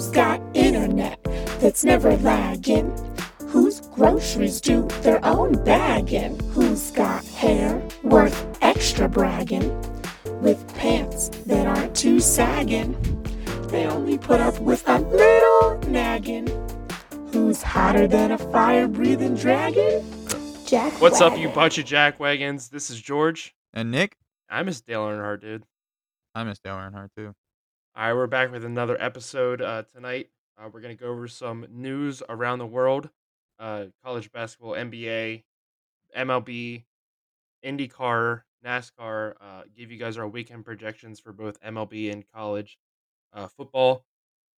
[0.00, 1.22] Who's got internet
[1.60, 2.90] that's never lagging?
[3.48, 6.40] Whose groceries do their own bagging?
[6.52, 9.68] Who's got hair worth extra bragging?
[10.40, 12.96] With pants that aren't too sagging?
[13.68, 16.48] They only put up with a little nagging.
[17.30, 20.02] Who's hotter than a fire breathing dragon?
[20.66, 22.70] Jack What's up, you bunch of jack wagons?
[22.70, 23.54] This is George.
[23.74, 24.16] And Nick,
[24.48, 25.64] I miss Dale Earnhardt, dude.
[26.34, 27.34] I miss Dale Earnhardt too.
[27.96, 30.28] All right, we're back with another episode uh, tonight.
[30.56, 33.10] Uh, we're going to go over some news around the world
[33.58, 35.42] uh, college basketball, NBA,
[36.16, 36.84] MLB,
[37.64, 39.34] IndyCar, NASCAR.
[39.40, 42.78] Uh, give you guys our weekend projections for both MLB and college
[43.32, 44.04] uh, football.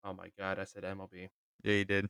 [0.04, 1.30] Oh my God, I said MLB.
[1.64, 2.08] Yeah, you did.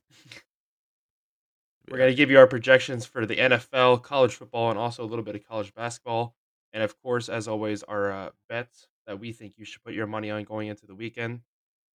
[1.89, 5.07] We're going to give you our projections for the NFL, college football, and also a
[5.07, 6.35] little bit of college basketball.
[6.73, 10.07] And of course, as always, our uh, bets that we think you should put your
[10.07, 11.41] money on going into the weekend.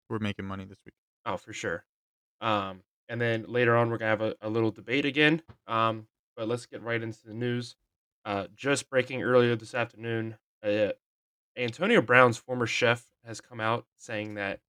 [0.09, 0.95] We're making money this week.
[1.25, 1.85] Oh, for sure.
[2.41, 5.43] Um, and then later on, we're gonna have a, a little debate again.
[5.67, 7.77] Um, but let's get right into the news.
[8.25, 10.93] Uh, just breaking earlier this afternoon, uh,
[11.57, 14.61] Antonio Brown's former chef has come out saying that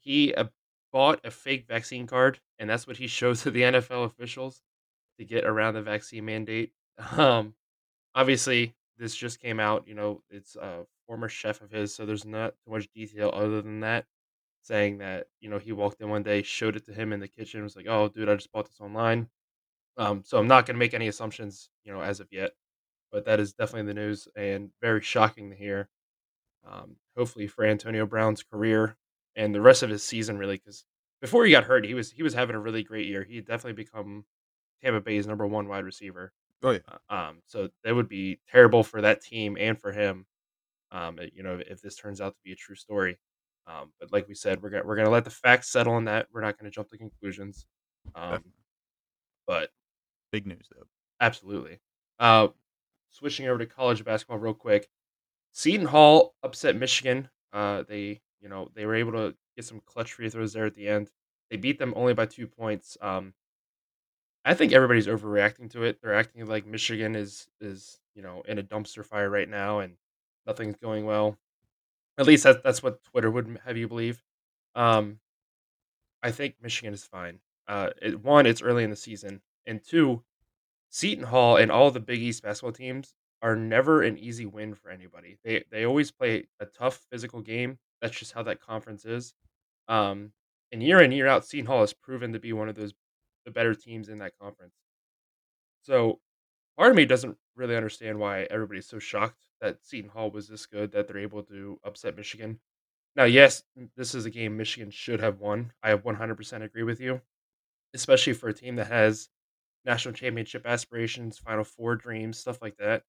[0.00, 0.44] he uh,
[0.92, 4.62] bought a fake vaccine card, and that's what he shows to the NFL officials
[5.18, 6.72] to get around the vaccine mandate.
[7.16, 7.54] Um,
[8.14, 9.88] obviously, this just came out.
[9.88, 13.62] You know, it's a former chef of his, so there's not too much detail other
[13.62, 14.06] than that
[14.62, 17.28] saying that you know he walked in one day, showed it to him in the
[17.28, 19.28] kitchen, was like, "Oh, dude, I just bought this online."
[19.98, 22.52] Um, so I'm not going to make any assumptions, you know, as of yet,
[23.12, 25.90] but that is definitely the news and very shocking to hear.
[26.64, 28.96] Um, hopefully for Antonio Brown's career
[29.36, 30.84] and the rest of his season, really, because
[31.20, 33.24] before he got hurt, he was he was having a really great year.
[33.24, 34.24] He had definitely become
[34.82, 36.32] Tampa Bay's number one wide receiver.
[36.62, 36.80] Oh yeah.
[37.10, 40.26] Uh, um, so that would be terrible for that team and for him.
[40.92, 43.18] Um, you know, if this turns out to be a true story.
[43.66, 46.26] Um, but like we said, we're gonna we're gonna let the facts settle on that.
[46.32, 47.66] We're not gonna jump to conclusions.
[48.14, 48.42] Um,
[49.46, 49.70] but
[50.32, 50.86] Big news though.
[51.20, 51.80] absolutely.
[52.18, 52.48] Uh,
[53.10, 54.88] switching over to college basketball real quick.
[55.52, 57.28] Seton Hall upset Michigan.
[57.52, 60.74] Uh, they you know they were able to get some clutch free throws there at
[60.74, 61.10] the end.
[61.50, 62.96] They beat them only by two points.
[63.00, 63.34] Um,
[64.44, 66.00] I think everybody's overreacting to it.
[66.00, 69.96] They're acting like Michigan is is you know in a dumpster fire right now and
[70.50, 71.38] nothing's going well.
[72.18, 74.20] At least that's that's what Twitter would have you believe.
[74.74, 75.20] Um,
[76.22, 77.38] I think Michigan is fine.
[77.68, 80.22] Uh, it, one, it's early in the season, and two,
[80.90, 84.90] Seton Hall and all the Big East basketball teams are never an easy win for
[84.90, 85.38] anybody.
[85.44, 87.78] They they always play a tough physical game.
[88.02, 89.32] That's just how that conference is.
[89.86, 90.32] Um,
[90.72, 92.92] and year in year out, Seton Hall has proven to be one of those
[93.44, 94.74] the better teams in that conference.
[95.82, 96.18] So
[96.76, 100.66] part of me doesn't really understand why everybody's so shocked that Seton Hall was this
[100.66, 102.60] good that they're able to upset Michigan.
[103.16, 103.62] Now, yes,
[103.96, 105.72] this is a game Michigan should have won.
[105.82, 107.20] I 100% agree with you,
[107.94, 109.28] especially for a team that has
[109.84, 113.04] national championship aspirations, Final Four dreams, stuff like that.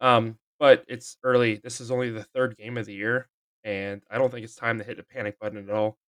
[0.00, 1.56] Um, but it's early.
[1.56, 3.28] This is only the third game of the year,
[3.64, 5.98] and I don't think it's time to hit the panic button at all.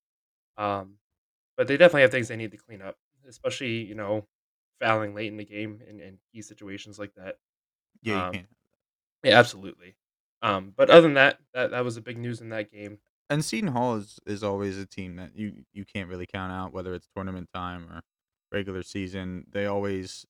[0.58, 0.96] Um,
[1.56, 2.96] but they definitely have things they need to clean up,
[3.28, 4.26] especially you know
[4.80, 7.36] fouling late in the game in, in key situations like that.
[8.02, 8.46] Yeah, you Um.
[9.22, 9.96] Yeah, absolutely.
[10.42, 12.98] Um, but other than that, that that was a big news in that game.
[13.28, 16.72] And Seton Hall is, is always a team that you, you can't really count out
[16.72, 18.00] whether it's tournament time or
[18.50, 19.44] regular season.
[19.52, 20.26] They always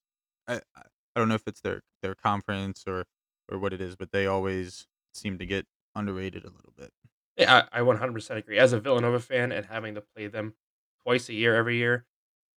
[0.48, 0.82] I I
[1.16, 3.04] I don't know if it's their, their conference or,
[3.50, 6.92] or what it is, but they always seem to get underrated a little bit.
[7.36, 8.58] Yeah, I, I 100% agree.
[8.58, 10.54] As a Villanova fan and having to play them
[11.02, 12.06] twice a year every year,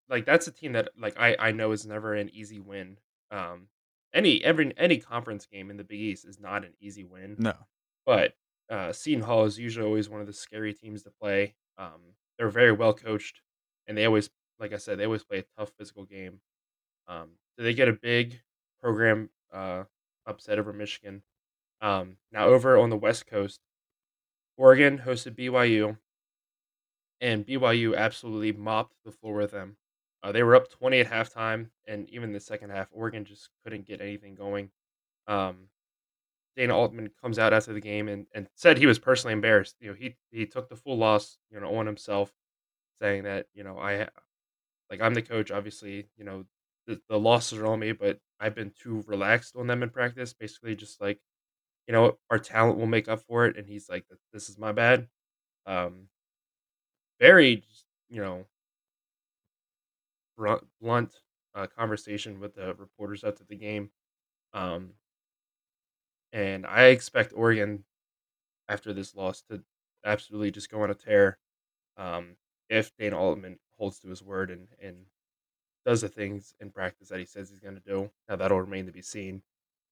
[0.09, 2.99] like that's a team that like I I know is never an easy win.
[3.31, 3.69] Um,
[4.15, 7.37] any every any conference game in the Big East is not an easy win.
[7.39, 7.55] No.
[8.05, 8.35] but
[8.71, 11.55] uh, Seton Hall is usually always one of the scary teams to play.
[11.79, 12.01] Um,
[12.39, 13.43] they're very well coached,
[13.87, 16.41] and they always, like I said, they always play a tough physical game.
[17.07, 18.41] Um, so they get a big
[18.81, 19.85] program uh,
[20.27, 21.23] upset over Michigan.
[21.81, 23.61] Um, now over on the West Coast,
[24.57, 25.99] Oregon hosted BYU,
[27.21, 29.77] and BYU absolutely mopped the floor with them.
[30.23, 33.87] Uh, they were up 20 at halftime, and even the second half, Oregon just couldn't
[33.87, 34.71] get anything going.
[35.27, 35.69] Um,
[36.57, 39.77] Dana Altman comes out after the game and, and said he was personally embarrassed.
[39.81, 42.33] You know, he he took the full loss, you know, on himself,
[43.01, 44.09] saying that you know I
[44.91, 45.51] like I'm the coach.
[45.51, 46.45] Obviously, you know
[46.87, 50.35] the, the losses are on me, but I've been too relaxed on them in practice.
[50.35, 51.21] Basically, just like
[51.89, 53.57] you know our talent will make up for it.
[53.57, 55.09] And he's like, this is my bad.
[55.67, 56.09] Um,
[57.21, 57.63] very
[58.11, 58.45] you know
[60.37, 61.15] blunt,
[61.55, 63.91] uh, conversation with the reporters after the game.
[64.55, 64.91] Um,
[66.33, 67.85] and I expect Oregon
[68.69, 69.63] after this loss to
[70.05, 71.39] absolutely just go on a tear.
[71.97, 72.37] Um,
[72.69, 74.97] if Dana Altman holds to his word and and
[75.85, 78.11] does the things in practice that he says he's going to do.
[78.29, 79.43] Now that'll remain to be seen.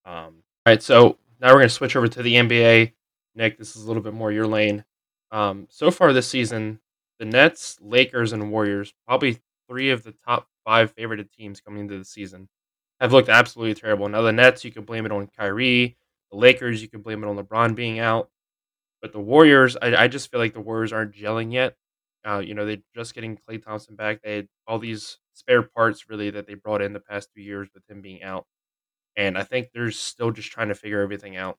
[0.04, 2.93] Um, all right, so now we're going to switch over to the NBA.
[3.34, 4.84] Nick, this is a little bit more your lane.
[5.32, 6.81] Um, so far this season,
[7.19, 9.40] the Nets, Lakers, and Warriors, probably
[9.70, 12.49] three of the top five favorite teams coming into the season,
[13.00, 14.08] have looked absolutely terrible.
[14.08, 15.96] Now the Nets, you can blame it on Kyrie.
[16.32, 18.28] The Lakers, you can blame it on LeBron being out.
[19.00, 21.76] But the Warriors, I, I just feel like the Warriors aren't gelling yet.
[22.26, 24.20] Uh, you know, they're just getting Klay Thompson back.
[24.22, 27.69] They had all these spare parts really that they brought in the past two years
[27.72, 28.46] with him being out.
[29.17, 31.58] And I think they're still just trying to figure everything out.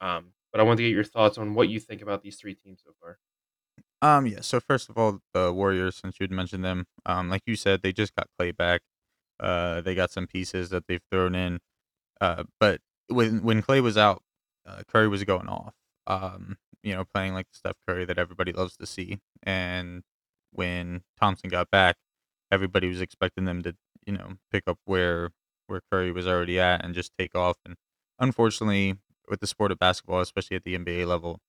[0.00, 2.54] Um, but I want to get your thoughts on what you think about these three
[2.54, 3.18] teams so far.
[4.02, 4.40] Um, yeah.
[4.40, 7.92] So first of all, the Warriors, since you'd mentioned them, um, like you said, they
[7.92, 8.82] just got Klay back.
[9.40, 11.60] Uh, they got some pieces that they've thrown in.
[12.20, 14.22] Uh, but when when Klay was out,
[14.66, 15.74] uh, Curry was going off.
[16.06, 19.20] Um, you know, playing like the Steph Curry that everybody loves to see.
[19.42, 20.02] And
[20.52, 21.96] when Thompson got back,
[22.52, 23.76] everybody was expecting them to,
[24.06, 25.30] you know, pick up where
[25.66, 27.56] where Curry was already at and just take off.
[27.66, 27.76] And
[28.18, 28.96] unfortunately,
[29.28, 31.40] with the sport of basketball, especially at the NBA level,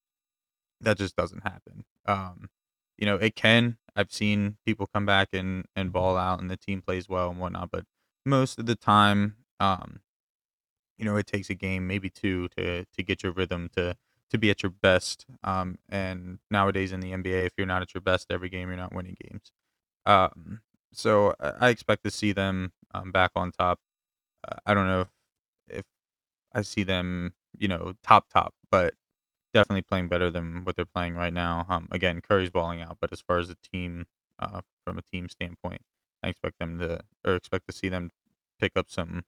[0.81, 1.85] that just doesn't happen.
[2.06, 2.50] Um,
[2.97, 3.77] you know, it can.
[3.95, 7.39] I've seen people come back and and ball out, and the team plays well and
[7.39, 7.71] whatnot.
[7.71, 7.85] But
[8.25, 10.01] most of the time, um,
[10.97, 13.95] you know, it takes a game, maybe two, to to get your rhythm to
[14.31, 15.25] to be at your best.
[15.44, 18.77] Um, and nowadays in the NBA, if you're not at your best every game, you're
[18.77, 19.51] not winning games.
[20.06, 20.62] Um,
[20.94, 23.80] so I expect to see them um, back on top.
[24.47, 25.07] Uh, I don't know if,
[25.80, 25.85] if
[26.53, 28.94] I see them, you know, top top, but
[29.57, 31.65] definitely playing better than what they're playing right now.
[31.68, 34.06] Um, again, Curry's balling out, but as far as a team,
[34.38, 35.81] uh, from a team standpoint,
[36.21, 38.12] I expect them to or expect to see them
[38.59, 39.24] pick up some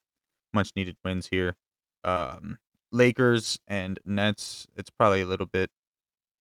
[0.53, 1.55] much needed wins here.
[2.03, 2.59] Um,
[2.91, 5.71] Lakers and Nets, it's probably a little bit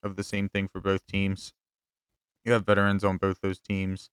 [0.03, 1.55] of the same thing for both teams.
[2.45, 4.11] You have veterans on both those teams.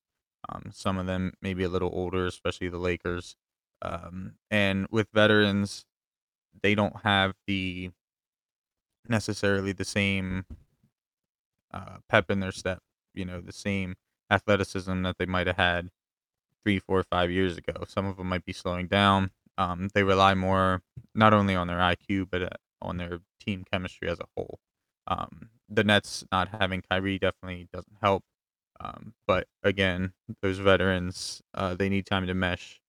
[0.47, 3.35] Um, some of them maybe a little older, especially the Lakers.
[3.81, 5.85] Um, and with veterans,
[6.61, 7.91] they don't have the
[9.09, 10.45] necessarily the same
[11.73, 12.79] uh, pep in their step,
[13.13, 13.95] you know, the same
[14.31, 15.89] athleticism that they might have had
[16.63, 17.85] three, four, five years ago.
[17.87, 19.31] Some of them might be slowing down.
[19.57, 20.81] Um, they rely more
[21.15, 22.49] not only on their IQ but uh,
[22.81, 24.59] on their team chemistry as a whole.
[25.07, 28.23] Um, the Nets not having Kyrie definitely doesn't help.
[28.79, 32.81] Um, but again, those veterans, uh, they need time to mesh.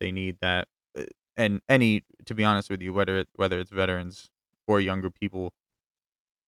[0.00, 0.68] They need that,
[0.98, 1.04] uh,
[1.36, 4.30] and any to be honest with you, whether it, whether it's veterans
[4.66, 5.52] or younger people,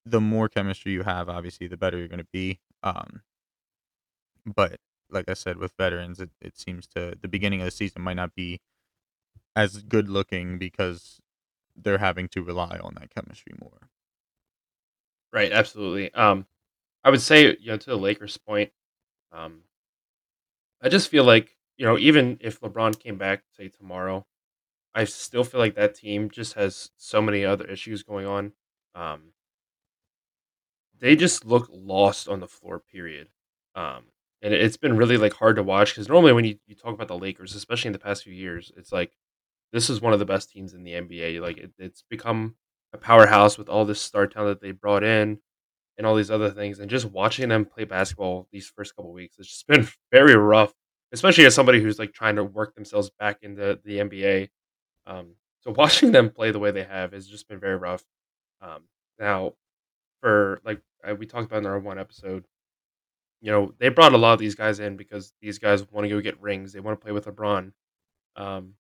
[0.06, 2.60] the more chemistry you have, obviously, the better you're going to be.
[2.82, 3.22] Um,
[4.44, 4.80] but
[5.10, 8.14] like I said, with veterans, it, it seems to the beginning of the season might
[8.14, 8.60] not be
[9.56, 11.20] as good looking because
[11.76, 13.90] they're having to rely on that chemistry more.
[15.32, 16.12] Right, absolutely.
[16.14, 16.46] Um,
[17.04, 18.72] I would say, you know, to the Lakers' point,
[19.32, 19.64] um,
[20.80, 24.26] I just feel like, you know, even if LeBron came back, say tomorrow,
[24.94, 28.54] I still feel like that team just has so many other issues going on.
[28.94, 29.32] Um,
[31.00, 33.28] they just look lost on the floor, period.
[33.74, 34.04] Um,
[34.42, 37.08] and it's been really like hard to watch because normally when you, you talk about
[37.08, 39.12] the Lakers, especially in the past few years, it's like
[39.72, 41.40] this is one of the best teams in the NBA.
[41.40, 42.56] Like it, it's become
[42.92, 45.38] a powerhouse with all this star talent that they brought in
[45.98, 46.78] and all these other things.
[46.78, 50.72] And just watching them play basketball these first couple weeks, it's just been very rough,
[51.12, 54.48] especially as somebody who's like trying to work themselves back into the NBA.
[55.06, 58.04] Um, so watching them play the way they have has just been very rough.
[58.60, 58.82] Um,
[59.18, 59.54] now,
[60.20, 60.80] for like
[61.18, 62.44] we talked about in our one episode,
[63.40, 66.08] you know, they brought a lot of these guys in because these guys want to
[66.08, 66.72] go get rings.
[66.72, 67.72] They want to play with LeBron.
[68.34, 68.74] Um,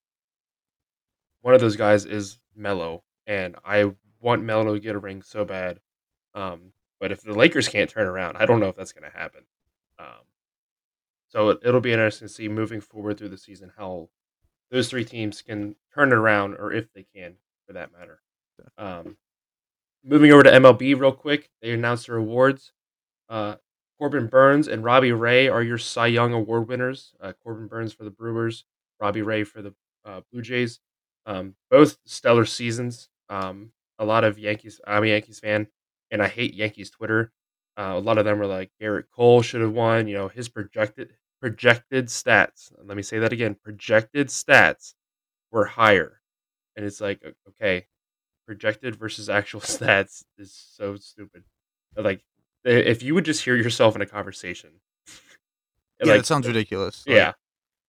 [1.42, 5.44] one of those guys is Melo, and I want Melo to get a ring so
[5.44, 5.80] bad.
[6.34, 9.16] Um, but if the Lakers can't turn around, I don't know if that's going to
[9.16, 9.42] happen.
[9.98, 10.26] Um,
[11.28, 14.08] so it, will be interesting to see moving forward through the season how
[14.70, 17.34] those three teams can turn it around, or if they can,
[17.66, 18.20] for that matter.
[18.78, 19.16] Um,
[20.06, 22.72] moving over to MLB real quick, they announced their awards.
[23.28, 23.56] Uh,
[23.98, 27.14] Corbin Burnes and Robbie Ray are your Cy Young Award winners.
[27.20, 28.64] Uh, Corbin Burnes for the Brewers,
[29.00, 30.80] Robbie Ray for the uh, Blue Jays.
[31.24, 33.08] Um, both stellar seasons.
[33.28, 34.80] Um, a lot of Yankees.
[34.86, 35.66] I'm a Yankees fan,
[36.10, 37.32] and I hate Yankees Twitter.
[37.76, 40.06] Uh, a lot of them are like Gerrit Cole should have won.
[40.06, 42.72] You know his projected projected stats.
[42.82, 43.56] Let me say that again.
[43.62, 44.94] Projected stats
[45.50, 46.20] were higher,
[46.76, 47.86] and it's like okay,
[48.46, 51.44] projected versus actual stats is so stupid.
[51.96, 52.22] Like
[52.64, 54.70] if you would just hear yourself in a conversation.
[56.00, 57.04] yeah, like, that sounds ridiculous.
[57.06, 57.32] Like, yeah,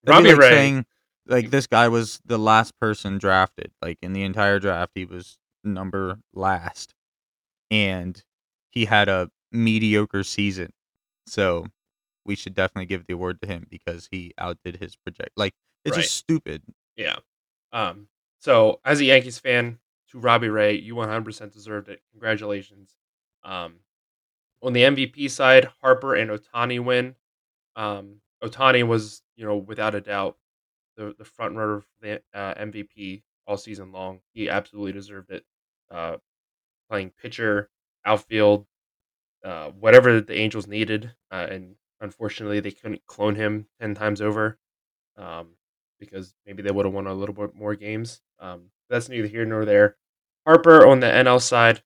[0.05, 0.49] Robbie like Ray.
[0.49, 0.85] Saying,
[1.27, 3.71] like this guy was the last person drafted.
[3.81, 6.93] Like in the entire draft, he was number last,
[7.71, 8.21] and
[8.71, 10.71] he had a mediocre season.
[11.25, 11.65] So
[12.25, 15.31] we should definitely give the award to him because he outdid his project.
[15.35, 16.03] Like it's Right.
[16.03, 16.61] just stupid.
[16.95, 17.17] Yeah.
[17.71, 18.07] Um.
[18.39, 19.79] So as a Yankees fan,
[20.11, 22.01] to Robbie Ray, you 100% deserved it.
[22.11, 22.95] Congratulations.
[23.43, 23.75] Um,
[24.61, 27.15] on the MVP side, Harper and Ohtani win.
[27.75, 30.37] Um, Ohtani was, you know, without a doubt,
[30.95, 34.19] the the front runner for the uh, MVP all season long.
[34.33, 35.45] He absolutely deserved it.
[35.91, 36.17] Uh,
[36.89, 37.69] playing pitcher,
[38.05, 38.65] outfield,
[39.43, 44.57] uh, whatever the Angels needed, uh, and unfortunately they couldn't clone him ten times over,
[45.17, 45.49] um,
[45.99, 48.21] because maybe they would have won a little bit more games.
[48.39, 49.98] Um, that's neither here nor there.
[50.46, 51.84] Harper on the NL side,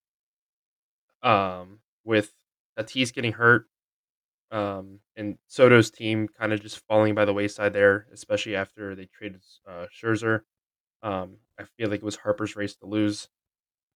[1.24, 2.34] um, with
[2.78, 3.68] Tatis getting hurt,
[4.52, 9.06] um, and Soto's team kind of just falling by the wayside there, especially after they
[9.06, 10.42] traded uh, Scherzer.
[11.04, 13.30] Um, I feel like it was Harper's race to lose.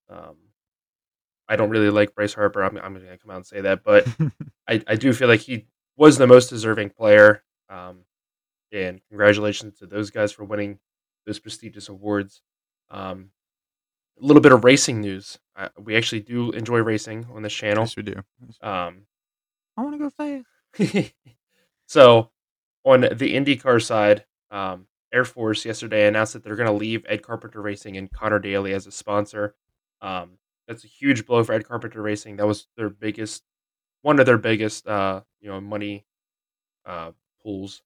[0.10, 0.36] Um,
[1.48, 2.64] I don't really like Bryce Harper.
[2.64, 4.08] I'm, I'm going to come out and say that, but
[4.68, 7.44] I, I do feel like he was the most deserving player.
[7.70, 8.00] Um,
[8.72, 10.80] and congratulations to those guys for winning
[11.26, 12.42] those prestigious awards.
[12.90, 13.32] Um,
[14.22, 15.38] a little bit of racing news.
[15.56, 17.84] Uh, we actually do enjoy racing on this channel.
[17.84, 18.16] yes, we do.
[18.62, 19.06] Um,
[19.78, 21.14] I want to go fast.
[21.88, 22.30] so
[22.86, 27.24] on the IndyCar side, um, Air Force yesterday announced that they're going to leave Ed
[27.24, 29.56] Carpenter Racing and Connor Daly as a sponsor.
[30.02, 30.38] Um,
[30.68, 32.38] that's a huge blow for Ed Carpenter Racing.
[32.38, 33.44] That was their biggest,
[34.02, 36.06] one of their biggest, uh, you know, money
[36.86, 37.12] uh,
[37.42, 37.82] pools,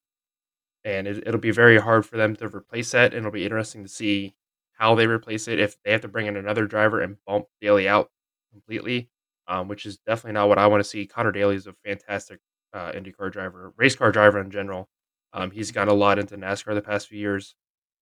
[0.84, 3.14] and it, it'll be very hard for them to replace that.
[3.14, 4.36] And it'll be interesting to see
[4.80, 7.88] how they replace it if they have to bring in another driver and bump Daly
[7.88, 8.10] out
[8.52, 9.10] completely,
[9.48, 11.06] um, which is definitely not what I want to see.
[11.06, 12.40] Connor Daly is a fantastic
[12.74, 14.88] uh, IndyCar driver, race car driver in general.
[15.34, 17.56] Um, he's gotten a lot into NASCAR the past few years.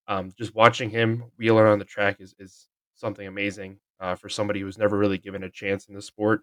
[0.07, 4.61] Um, just watching him wheel around the track is, is something amazing uh, for somebody
[4.61, 6.41] who's never really given a chance in the sport.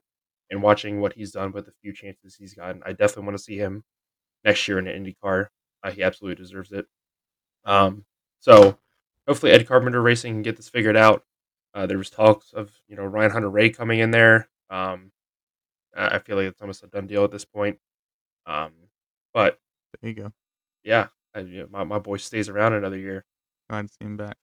[0.50, 3.42] And watching what he's done with the few chances he's gotten, I definitely want to
[3.42, 3.84] see him
[4.44, 5.46] next year in an IndyCar.
[5.82, 6.86] Uh, he absolutely deserves it.
[7.64, 8.04] Um,
[8.40, 8.78] so
[9.26, 11.24] hopefully Ed Carpenter Racing can get this figured out.
[11.74, 14.48] Uh, there was talks of you know Ryan Hunter-Reay coming in there.
[14.70, 15.10] Um,
[15.96, 17.78] I feel like it's almost a done deal at this point.
[18.46, 18.72] Um,
[19.32, 19.58] but
[20.00, 20.32] There you go.
[20.82, 23.24] yeah, I, you know, my my boy stays around another year.
[23.70, 24.36] Glad to see him back.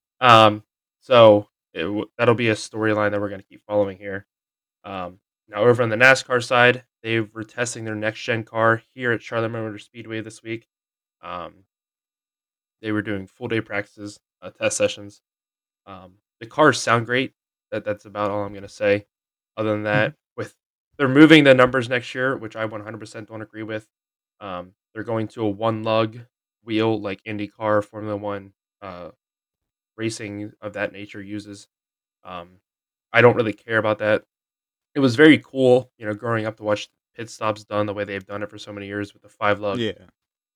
[0.20, 0.62] um,
[1.00, 4.26] so it, w- that'll be a storyline that we're going to keep following here.
[4.84, 9.12] Um, now over on the NASCAR side, they were testing their next gen car here
[9.12, 10.68] at Charlotte Motor Speedway this week.
[11.22, 11.64] Um,
[12.82, 15.22] they were doing full day practices, uh, test sessions.
[15.86, 17.32] Um, the cars sound great.
[17.70, 19.06] That that's about all I'm going to say.
[19.56, 20.54] Other than that, with
[20.98, 23.86] they're moving the numbers next year, which I 100% don't agree with.
[24.40, 26.18] Um, they're going to a one lug
[26.64, 29.10] wheel like IndyCar, Formula One, uh,
[29.96, 31.68] racing of that nature uses.
[32.24, 32.58] Um,
[33.12, 34.24] I don't really care about that.
[34.94, 38.04] It was very cool, you know, growing up to watch pit stops done the way
[38.04, 39.92] they've done it for so many years with the five lug Yeah.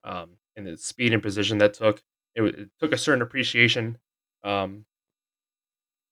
[0.04, 2.02] um, and the speed and precision that took.
[2.37, 3.99] It, it took a certain appreciation.
[4.45, 4.85] Um,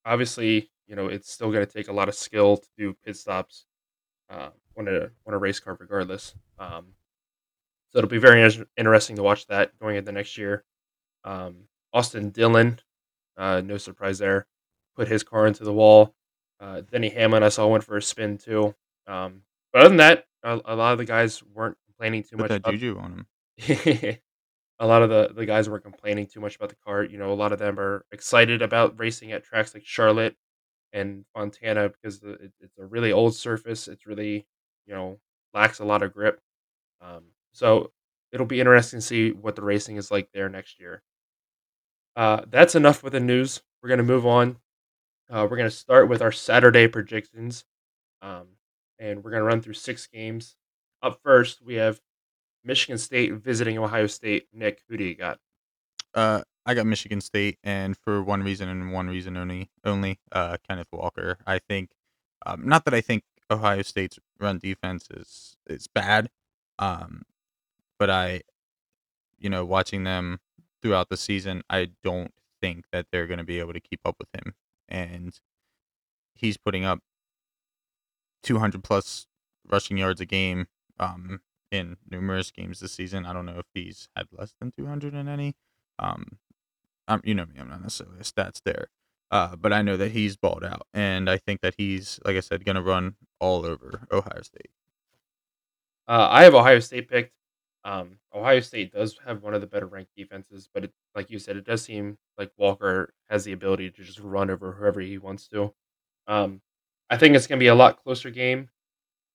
[0.05, 3.17] obviously, you know, it's still going to take a lot of skill to do pit
[3.17, 3.67] stops
[4.31, 6.35] uh, on a on a race car, regardless.
[6.59, 6.95] Um,
[7.91, 10.65] so it'll be very inter- interesting to watch that going into next year.
[11.25, 12.81] Um, Austin Dillon,
[13.37, 14.47] uh, no surprise there,
[14.97, 16.15] put his car into the wall.
[16.61, 18.75] Uh, Denny Hamlin, I saw went for a spin too.
[19.07, 22.41] Um, but other than that, a, a lot of the guys weren't complaining too Put
[22.41, 22.49] much.
[22.51, 24.19] that about juju on him.
[24.79, 27.05] a lot of the, the guys weren't complaining too much about the car.
[27.05, 30.37] You know, a lot of them are excited about racing at tracks like Charlotte
[30.93, 33.89] and Montana because it, it's a really old surface.
[33.89, 34.47] It's really,
[34.87, 35.19] you know,
[35.53, 36.41] lacks a lot of grip.
[37.01, 37.93] Um, so
[38.33, 41.03] it'll be interesting to see what the racing is like there next year.
[42.17, 43.63] Uh, that's enough with the news.
[43.83, 44.57] We're going to move on.
[45.31, 47.65] Uh, we're going to start with our Saturday predictions.
[48.23, 48.49] Um,
[48.99, 50.57] and we're going to run through six games.
[51.03, 52.01] Up first, we have
[52.65, 54.49] Michigan State visiting Ohio State.
[54.53, 55.39] Nick, who do you got?
[56.15, 60.57] Uh, I got Michigan State, and for one reason and one reason only, only uh,
[60.69, 61.39] Kenneth Walker.
[61.47, 61.91] I think,
[62.47, 66.31] um, not that I think Ohio State's run defense is is bad,
[66.79, 67.23] um,
[67.99, 68.43] but I,
[69.39, 70.41] you know, watching them
[70.81, 74.17] throughout the season, I don't think that they're going to be able to keep up
[74.19, 74.55] with him,
[74.89, 75.39] and
[76.35, 77.01] he's putting up
[78.43, 79.27] 200 plus
[79.67, 80.67] rushing yards a game
[80.99, 81.41] um,
[81.75, 83.27] in numerous games this season.
[83.27, 85.55] I don't know if he's had less than 200 in any.
[85.99, 86.39] Um,
[87.09, 88.89] um, you know me, I'm not necessarily a stats there,
[89.31, 92.41] uh, but I know that he's balled out, and I think that he's, like I
[92.41, 94.71] said, going to run all over Ohio State.
[96.09, 97.33] Uh, I have Ohio State picked.
[97.85, 101.39] Um, Ohio State does have one of the better ranked defenses, but it, like you
[101.39, 105.19] said, it does seem like Walker has the ability to just run over whoever he
[105.19, 105.75] wants to.
[106.27, 106.63] Um,
[107.11, 108.71] I think it's going to be a lot closer game.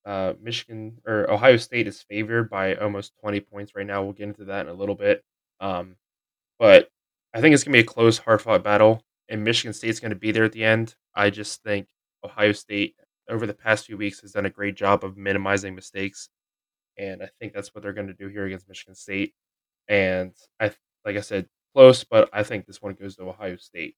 [0.05, 4.03] Uh, Michigan or Ohio State is favored by almost 20 points right now.
[4.03, 5.23] We'll get into that in a little bit.
[5.59, 5.95] Um,
[6.57, 6.89] but
[7.33, 10.11] I think it's going to be a close, hard fought battle, and Michigan State's going
[10.11, 10.95] to be there at the end.
[11.15, 11.87] I just think
[12.23, 12.95] Ohio State,
[13.29, 16.29] over the past few weeks, has done a great job of minimizing mistakes.
[16.97, 19.33] And I think that's what they're going to do here against Michigan State.
[19.87, 20.71] And I,
[21.05, 23.95] like I said, close, but I think this one goes to Ohio State.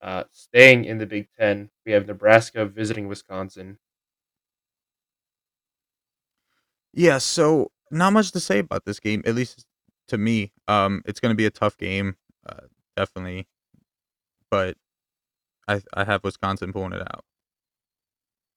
[0.00, 3.78] Uh, staying in the Big Ten, we have Nebraska visiting Wisconsin.
[6.92, 9.64] Yeah, so not much to say about this game, at least
[10.08, 10.52] to me.
[10.68, 12.16] Um, it's going to be a tough game,
[12.48, 13.46] uh, definitely,
[14.50, 14.76] but
[15.68, 17.24] I I have Wisconsin pulling it out.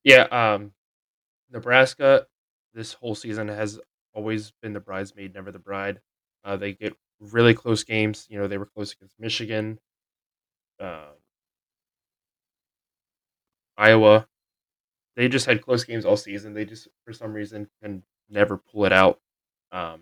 [0.04, 0.74] Yeah, um,
[1.52, 2.28] Nebraska
[2.74, 3.80] this whole season has
[4.14, 6.02] always been the bridesmaid, never the bride.
[6.44, 8.28] Uh, they get really close games.
[8.30, 9.80] You know, they were close against Michigan,
[10.80, 11.12] uh,
[13.78, 14.28] Iowa.
[15.16, 16.54] They just had close games all season.
[16.54, 19.20] They just, for some reason, can never pull it out.
[19.72, 20.02] Um,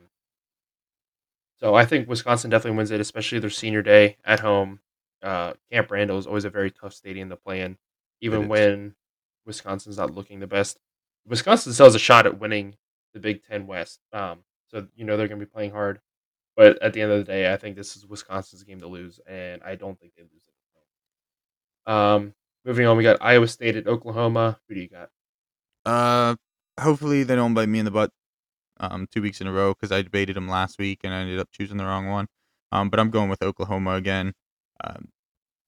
[1.59, 4.79] so I think Wisconsin definitely wins it, especially their senior day at home.
[5.21, 7.77] Uh, Camp Randall is always a very tough stadium to play in,
[8.19, 8.95] even when
[9.45, 10.77] Wisconsin's not looking the best.
[11.25, 12.75] Wisconsin still has a shot at winning
[13.13, 13.99] the Big Ten West.
[14.11, 14.39] Um,
[14.69, 16.01] so you know they're going to be playing hard.
[16.55, 19.19] But at the end of the day, I think this is Wisconsin's game to lose,
[19.25, 21.91] and I don't think they lose it.
[21.91, 22.33] Um,
[22.65, 24.59] moving on, we got Iowa State at Oklahoma.
[24.67, 25.09] Who do you got?
[25.85, 26.35] Uh,
[26.79, 28.11] hopefully they don't bite me in the butt.
[28.79, 31.39] Um, two weeks in a row because I debated them last week and I ended
[31.39, 32.27] up choosing the wrong one.
[32.71, 34.33] Um, but I'm going with Oklahoma again.
[34.83, 35.09] Um,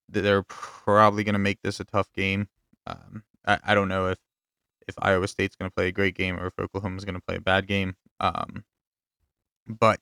[0.10, 2.48] they're probably going to make this a tough game.
[2.88, 4.18] Um, I, I don't know if
[4.88, 7.38] if Iowa State's going to play a great game or if Oklahoma's going to play
[7.38, 7.96] a bad game.
[8.20, 8.66] Um,
[9.68, 10.02] but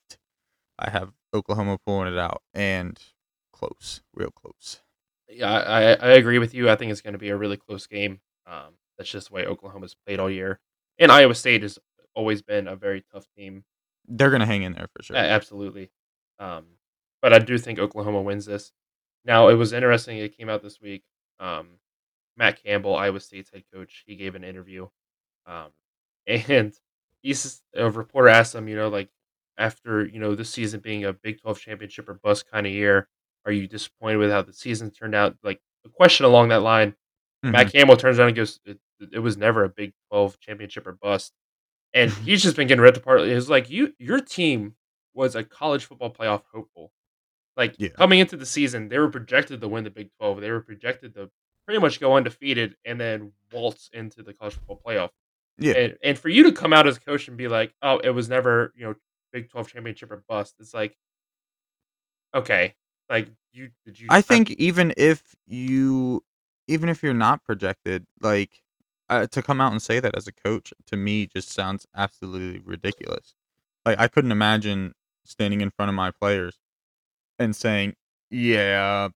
[0.78, 3.00] I have Oklahoma pulling it out and
[3.54, 4.82] close, real close.
[5.30, 6.70] Yeah, I, I agree with you.
[6.70, 8.20] I think it's going to be a really close game.
[8.46, 10.60] Um, that's just the way Oklahoma's played all year,
[11.00, 11.80] and Iowa State has
[12.16, 13.64] always been a very tough team.
[14.08, 15.16] They're going to hang in there for sure.
[15.16, 15.90] Yeah, absolutely.
[16.40, 16.66] Um,
[17.22, 18.72] but I do think Oklahoma wins this.
[19.26, 20.18] Now it was interesting.
[20.18, 21.04] It came out this week.
[21.40, 21.80] Um,
[22.36, 24.88] Matt Campbell, Iowa State's head coach, he gave an interview,
[25.46, 25.68] um,
[26.28, 26.74] and
[27.22, 29.10] he's a reporter asked him, you know, like
[29.58, 33.08] after you know this season being a Big Twelve championship or bust kind of year,
[33.46, 35.38] are you disappointed with how the season turned out?
[35.44, 36.92] Like a question along that line.
[37.44, 37.52] Mm-hmm.
[37.52, 38.60] Matt Campbell turns around and goes,
[39.00, 41.34] it, "It was never a Big Twelve championship or bust,"
[41.94, 42.24] and mm-hmm.
[42.24, 43.22] he's just been getting ripped apart.
[43.22, 44.76] It's like you, your team
[45.14, 46.92] was a college football playoff hopeful.
[47.56, 47.90] Like yeah.
[47.90, 50.42] coming into the season, they were projected to win the Big Twelve.
[50.42, 51.30] They were projected to
[51.66, 55.10] pretty much go undefeated and then waltz into the college football playoff.
[55.58, 55.74] Yeah.
[55.74, 58.30] And, and for you to come out as coach and be like, oh, it was
[58.30, 58.96] never, you know,
[59.32, 60.96] Big 12 championship or bust, it's like,
[62.36, 62.76] okay.
[63.10, 64.08] Like, you, did you.
[64.10, 66.24] I think even if you,
[66.68, 68.63] even if you're not projected, like,
[69.14, 72.62] uh, to come out and say that as a coach to me just sounds absolutely
[72.66, 73.36] ridiculous.
[73.86, 74.94] Like, I couldn't imagine
[75.26, 76.58] standing in front of my players
[77.38, 77.96] and saying,
[78.30, 79.10] yeah,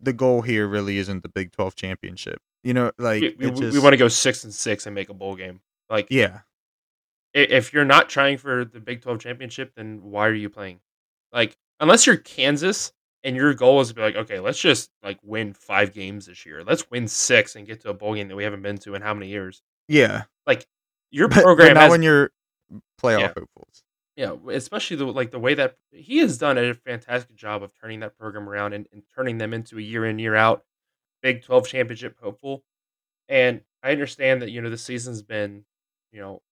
[0.00, 2.38] the goal here really isn't the Big 12 championship.
[2.64, 5.08] You know, like we, we, just, we want to go six and six and make
[5.08, 5.60] a bowl game.
[5.88, 6.40] Like, yeah,
[7.32, 10.80] if you're not trying for the Big 12 championship, then why are you playing?
[11.32, 12.92] Like, unless you're Kansas
[13.24, 16.46] and your goal is to be like, okay, let's just like win five games this
[16.46, 16.62] year.
[16.64, 19.02] Let's win six and get to a bowl game that we haven't been to in
[19.02, 19.62] how many years?
[19.88, 20.66] Yeah, like
[21.10, 21.68] your program.
[21.68, 22.30] But, not has, when you're
[23.00, 23.28] playoff yeah.
[23.28, 23.82] hopefuls.
[24.16, 28.00] Yeah, especially the like the way that he has done a fantastic job of turning
[28.00, 30.64] that program around and, and turning them into a year in year out
[31.22, 32.64] Big Twelve championship hopeful.
[33.28, 35.64] And I understand that you know the season's been
[36.12, 36.42] you know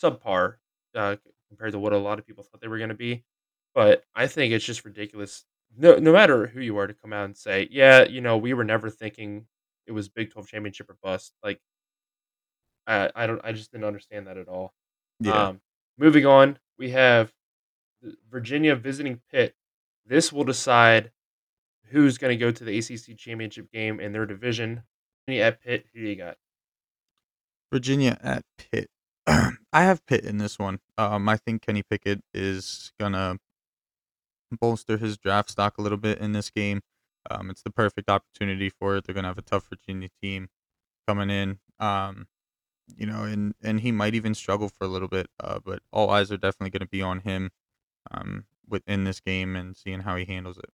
[0.00, 0.54] subpar
[0.94, 1.16] uh,
[1.48, 3.24] compared to what a lot of people thought they were going to be,
[3.74, 5.44] but I think it's just ridiculous.
[5.76, 8.54] No, no matter who you are to come out and say, yeah, you know, we
[8.54, 9.46] were never thinking
[9.86, 11.32] it was Big Twelve championship or bust.
[11.42, 11.60] Like,
[12.86, 14.74] I, I don't, I just didn't understand that at all.
[15.20, 15.48] Yeah.
[15.48, 15.60] Um,
[15.98, 17.32] moving on, we have
[18.30, 19.54] Virginia visiting Pitt.
[20.06, 21.10] This will decide
[21.90, 24.82] who's going to go to the ACC championship game in their division.
[25.26, 25.86] Virginia at Pitt.
[25.92, 26.36] Who do you got?
[27.72, 28.88] Virginia at Pitt.
[29.26, 30.78] I have Pitt in this one.
[30.96, 33.38] Um, I think Kenny Pickett is gonna
[34.52, 36.82] bolster his draft stock a little bit in this game.
[37.30, 39.04] Um, it's the perfect opportunity for it.
[39.04, 40.48] They're gonna have a tough Virginia team
[41.06, 41.58] coming in.
[41.80, 42.28] Um,
[42.94, 45.28] you know, and and he might even struggle for a little bit.
[45.40, 47.50] Uh, but all eyes are definitely going to be on him,
[48.10, 50.70] um, within this game and seeing how he handles it.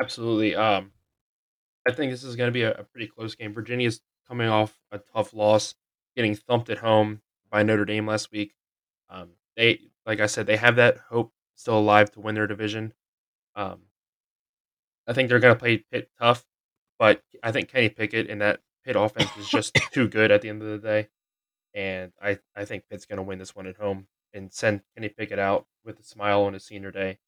[0.00, 0.54] Absolutely.
[0.54, 0.92] Um,
[1.86, 3.52] I think this is going to be a, a pretty close game.
[3.52, 5.74] Virginia's coming off a tough loss,
[6.16, 8.54] getting thumped at home by Notre Dame last week.
[9.10, 12.92] Um, they, like I said, they have that hope still alive to win their division.
[13.56, 13.80] Um,
[15.06, 16.44] I think they're going to play Pitt tough,
[16.98, 20.48] but I think Kenny Pickett and that Pitt offense is just too good at the
[20.48, 21.08] end of the day.
[21.74, 25.08] and I I think Pitt's going to win this one at home and send Kenny
[25.08, 27.18] Pickett out with a smile on his senior day.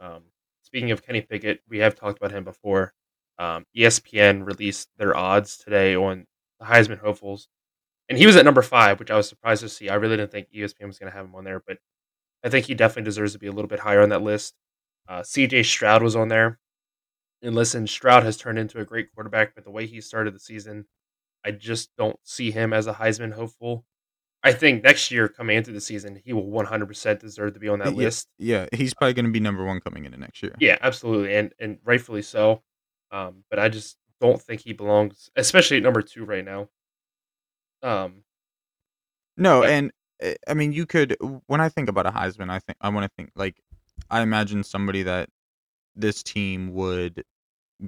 [0.00, 0.24] Um,
[0.62, 2.94] speaking of Kenny Pickett, we have talked about him before.
[3.38, 6.26] Um, ESPN released their odds today on
[6.60, 7.48] the Heisman hopefuls,
[8.08, 9.88] and he was at number five, which I was surprised to see.
[9.88, 11.78] I really didn't think ESPN was going to have him on there, but
[12.44, 14.54] I think he definitely deserves to be a little bit higher on that list.
[15.08, 16.58] Uh, CJ Stroud was on there.
[17.42, 20.40] And listen, Stroud has turned into a great quarterback, but the way he started the
[20.40, 20.86] season,
[21.44, 23.84] I just don't see him as a Heisman hopeful.
[24.42, 27.78] I think next year, coming into the season, he will 100% deserve to be on
[27.80, 28.28] that yeah, list.
[28.38, 30.54] yeah, he's probably going to be number one coming into next year.
[30.58, 32.62] Yeah, absolutely, and and rightfully so.
[33.10, 36.68] Um, but I just don't think he belongs, especially at number two right now.
[37.82, 38.24] Um,
[39.36, 39.92] No, but and uh,
[40.46, 41.16] I mean, you could.
[41.46, 43.56] When I think about a Heisman, I think I want to think like
[44.10, 45.28] I imagine somebody that
[45.96, 47.24] this team would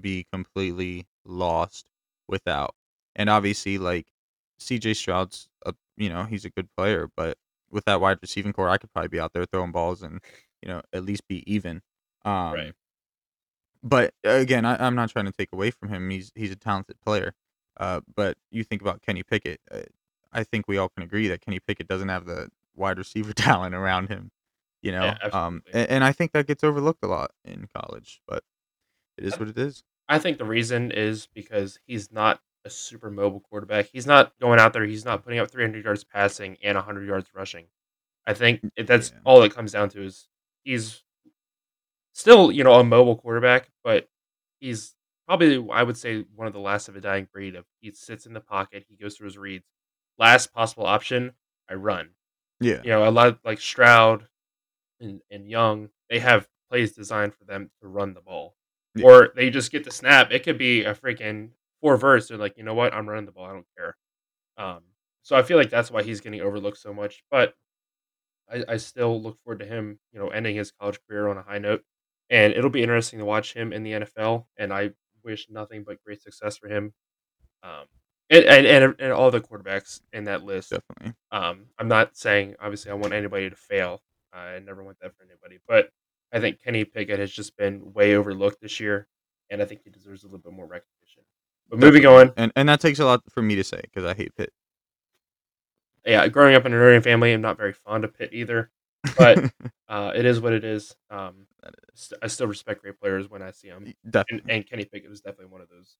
[0.01, 1.87] be completely lost
[2.29, 2.75] without.
[3.15, 4.07] And obviously, like
[4.61, 7.37] CJ Stroud's, a, you know, he's a good player, but
[7.71, 10.21] with that wide receiving core, I could probably be out there throwing balls and
[10.63, 11.83] you know at least be even.
[12.25, 12.73] Um, right,
[13.83, 16.09] but again, I, I'm not trying to take away from him.
[16.11, 17.35] He's he's a talented player.
[17.79, 19.61] Uh, but you think about Kenny Pickett.
[19.71, 19.81] Uh,
[20.33, 23.75] I think we all can agree that Kenny Pickett doesn't have the wide receiver talent
[23.75, 24.31] around him.
[24.83, 28.21] You know, yeah, um, and, and I think that gets overlooked a lot in college.
[28.27, 28.43] But
[29.17, 29.85] it is I, what it is.
[30.09, 33.87] I think the reason is because he's not a super mobile quarterback.
[33.93, 34.85] He's not going out there.
[34.85, 37.67] He's not putting up 300 yards passing and 100 yards rushing.
[38.27, 40.29] I think that's Yeah, all it comes down to is
[40.65, 41.03] he's
[42.13, 44.09] still, you know, a mobile quarterback, but
[44.61, 44.95] he's
[45.27, 47.57] probably, I would say, one of the last of a dying breed.
[47.57, 49.67] Of he sits in the pocket, he goes through his reads.
[50.19, 51.33] Last possible option,
[51.69, 52.11] I run.
[52.61, 54.27] yeah, You know, a lot like Stroud
[55.01, 58.55] and, and Young, they have plays designed for them to run the ball,
[58.95, 59.07] yeah.
[59.07, 60.31] or they just get the snap.
[60.31, 62.29] It could be a freaking four verse.
[62.29, 63.47] They're like, you know what, I'm running the ball.
[63.47, 63.97] I don't care.
[64.57, 64.81] Um,
[65.23, 67.25] so I feel like that's why he's getting overlooked so much.
[67.31, 67.55] But
[68.51, 71.43] I, I still look forward to him, you know, ending his college career on a
[71.43, 71.83] high note.
[72.31, 74.47] And it'll be interesting to watch him in the NFL.
[74.57, 76.93] And I wish nothing but great success for him.
[77.63, 77.85] Um,
[78.33, 80.71] and, and, and, and all the quarterbacks in that list.
[80.71, 81.15] definitely.
[81.31, 84.03] Um, I'm not saying, obviously, I want anybody to fail.
[84.33, 85.59] I never want that for anybody.
[85.69, 85.91] But
[86.33, 89.07] I think Kenny Pickett has just been way overlooked this year.
[89.51, 91.23] And I think he deserves a little bit more recognition.
[91.69, 92.29] But moving Definitely.
[92.31, 94.51] on, And and that takes a lot for me to say because I hate Pitt.
[96.07, 98.71] yeah, growing up in a Notre Dame family, I'm not very fond of Pitt either.
[99.17, 99.39] But
[99.89, 100.97] uh, it is what it is.
[101.11, 101.47] Um,
[102.23, 103.85] I still respect great players when I see them,
[104.31, 105.97] and, and Kenny Pickett was definitely one of those.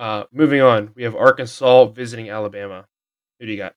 [0.00, 2.86] Uh, moving on, we have Arkansas visiting Alabama.
[3.38, 3.74] Who do you got?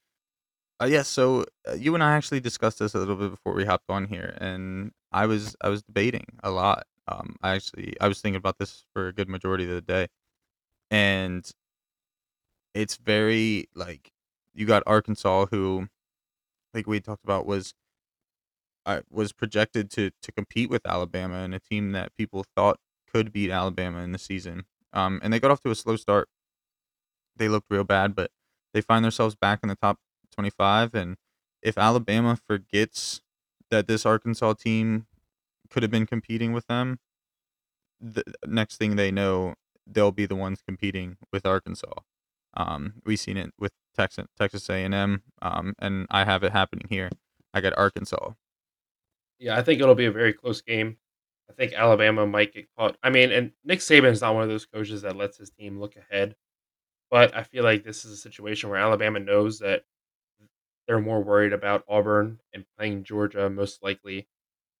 [0.80, 3.66] Uh, yeah, so uh, you and I actually discussed this a little bit before we
[3.66, 6.86] hopped on here, and I was I was debating a lot.
[7.06, 10.06] Um, I actually I was thinking about this for a good majority of the day,
[10.90, 11.46] and
[12.74, 14.10] it's very like
[14.54, 15.88] you got Arkansas, who,
[16.72, 17.74] like we talked about, was
[18.86, 22.78] uh, was projected to to compete with Alabama and a team that people thought
[23.12, 24.64] could beat Alabama in the season.
[24.94, 26.28] Um, and they got off to a slow start.
[27.36, 28.30] They looked real bad, but
[28.72, 29.98] they find themselves back in the top
[30.32, 31.16] 25 and
[31.62, 33.22] if Alabama forgets
[33.70, 35.06] that this Arkansas team
[35.70, 36.98] could have been competing with them
[38.00, 39.54] the next thing they know
[39.86, 41.92] they'll be the ones competing with Arkansas
[42.54, 47.10] um we've seen it with Texas Texas A&M um and I have it happening here
[47.54, 48.32] I got Arkansas
[49.38, 50.98] Yeah, I think it'll be a very close game.
[51.50, 52.96] I think Alabama might get caught.
[53.02, 55.78] I mean, and Nick Saban is not one of those coaches that lets his team
[55.78, 56.36] look ahead.
[57.10, 59.84] But I feel like this is a situation where Alabama knows that
[60.86, 64.26] they're more worried about Auburn and playing Georgia most likely.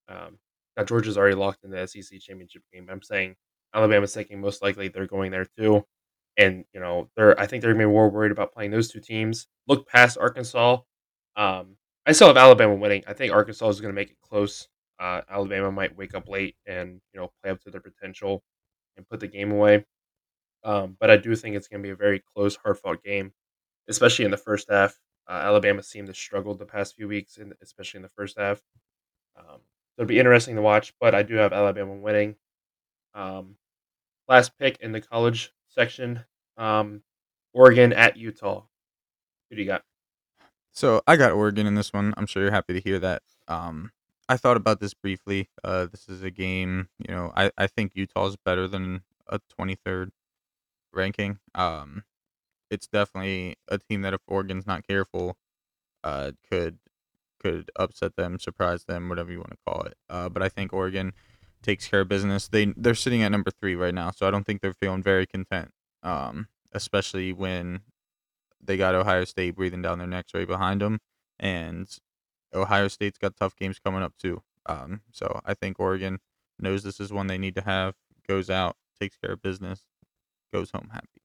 [0.08, 0.38] Um,
[0.76, 2.88] now Georgia's already locked in the SEC championship game.
[2.90, 3.36] I'm saying
[3.74, 5.84] Alabama's thinking most likely they're going there too,
[6.36, 7.38] and you know they're.
[7.38, 9.46] I think they're gonna be more worried about playing those two teams.
[9.66, 10.78] Look past Arkansas.
[11.36, 13.02] Um, I still have Alabama winning.
[13.06, 14.68] I think Arkansas is gonna make it close.
[14.98, 18.42] Uh, Alabama might wake up late and you know play up to their potential
[18.96, 19.84] and put the game away.
[20.62, 23.32] Um, but I do think it's going to be a very close, hard fought game,
[23.88, 24.98] especially in the first half.
[25.28, 28.62] Uh, Alabama seemed to struggle the past few weeks, in, especially in the first half.
[29.36, 32.36] Um, so it'll be interesting to watch, but I do have Alabama winning.
[33.14, 33.56] Um,
[34.28, 36.24] last pick in the college section
[36.56, 37.02] um,
[37.52, 38.62] Oregon at Utah.
[39.48, 39.82] Who do you got?
[40.72, 42.14] So I got Oregon in this one.
[42.16, 43.22] I'm sure you're happy to hear that.
[43.46, 43.92] Um,
[44.28, 45.50] I thought about this briefly.
[45.62, 46.88] Uh, this is a game.
[46.98, 50.10] You know, I, I think Utah's better than a 23rd
[50.92, 51.38] ranking.
[51.54, 52.04] Um,
[52.70, 55.36] it's definitely a team that if Oregon's not careful,
[56.02, 56.78] uh, could
[57.40, 59.94] could upset them, surprise them, whatever you want to call it.
[60.08, 61.12] Uh, but I think Oregon
[61.62, 62.48] takes care of business.
[62.48, 65.26] They they're sitting at number three right now, so I don't think they're feeling very
[65.26, 65.70] content.
[66.02, 67.80] Um, especially when
[68.62, 71.00] they got Ohio State breathing down their necks right behind them,
[71.38, 71.88] and
[72.54, 74.42] Ohio State's got tough games coming up too.
[74.66, 76.18] Um, so I think Oregon
[76.58, 77.94] knows this is one they need to have.
[78.28, 79.84] Goes out, takes care of business,
[80.52, 81.22] goes home happy.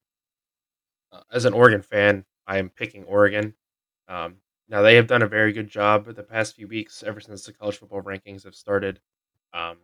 [1.12, 3.54] Uh, as an Oregon fan, I am picking Oregon.
[4.08, 4.36] Um,
[4.68, 7.52] now they have done a very good job the past few weeks, ever since the
[7.52, 9.00] college football rankings have started,
[9.52, 9.78] um,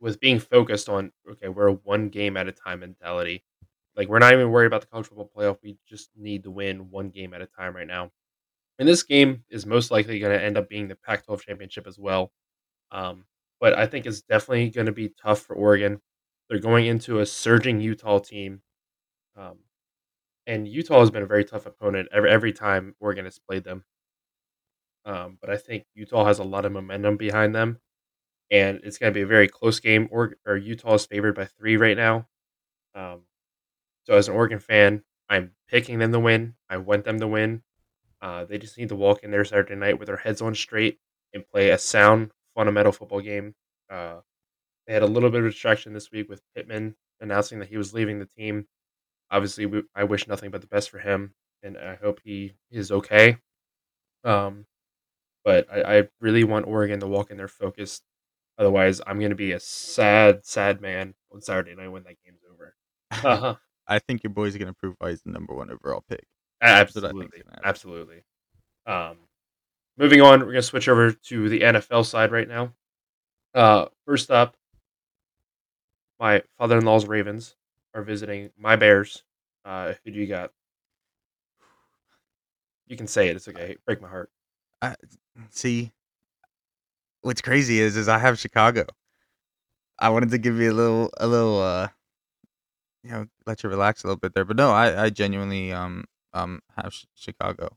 [0.00, 3.44] with being focused on okay, we're a one game at a time mentality.
[3.96, 5.58] Like we're not even worried about the college football playoff.
[5.62, 8.10] We just need to win one game at a time right now.
[8.78, 11.98] And this game is most likely going to end up being the Pac-12 championship as
[11.98, 12.32] well.
[12.90, 13.24] Um,
[13.60, 16.00] but I think it's definitely going to be tough for Oregon.
[16.48, 18.62] They're going into a surging Utah team,
[19.36, 19.58] um,
[20.46, 23.84] and Utah has been a very tough opponent every every time Oregon has played them.
[25.04, 27.78] Um, but I think Utah has a lot of momentum behind them,
[28.50, 30.08] and it's going to be a very close game.
[30.10, 32.28] Or, or Utah is favored by three right now.
[32.94, 33.22] Um,
[34.04, 36.54] so as an Oregon fan, I'm picking them to win.
[36.68, 37.62] I want them to win.
[38.22, 40.98] Uh, they just need to walk in there Saturday night with their heads on straight
[41.34, 43.54] and play a sound, fundamental football game.
[43.90, 44.20] Uh,
[44.86, 47.92] they had a little bit of distraction this week with Pittman announcing that he was
[47.92, 48.66] leaving the team.
[49.30, 52.92] Obviously, we, I wish nothing but the best for him, and I hope he is
[52.92, 53.38] okay.
[54.24, 54.66] Um,
[55.44, 58.02] but I, I really want Oregon to walk in there focused.
[58.58, 62.42] Otherwise, I'm going to be a sad, sad man on Saturday night when that game's
[62.50, 62.76] over.
[63.12, 63.56] Uh-huh.
[63.86, 66.24] I think your boy's gonna prove why he's the number one overall pick.
[66.62, 68.22] Absolutely, absolutely.
[68.86, 69.16] Um,
[69.98, 72.72] moving on, we're gonna switch over to the NFL side right now.
[73.54, 74.56] Uh, first up,
[76.20, 77.56] my father-in-law's Ravens
[77.94, 79.24] are visiting my Bears.
[79.64, 80.52] Uh, who do you got?
[82.86, 83.36] You can say it.
[83.36, 83.76] It's okay.
[83.86, 84.30] Break my heart.
[84.80, 84.94] I
[85.50, 85.92] see.
[87.22, 88.86] What's crazy is, is I have Chicago.
[89.98, 91.88] I wanted to give you a little, a little, uh,
[93.04, 94.44] you know, let you relax a little bit there.
[94.44, 97.76] But no, I, I genuinely um um have Chicago.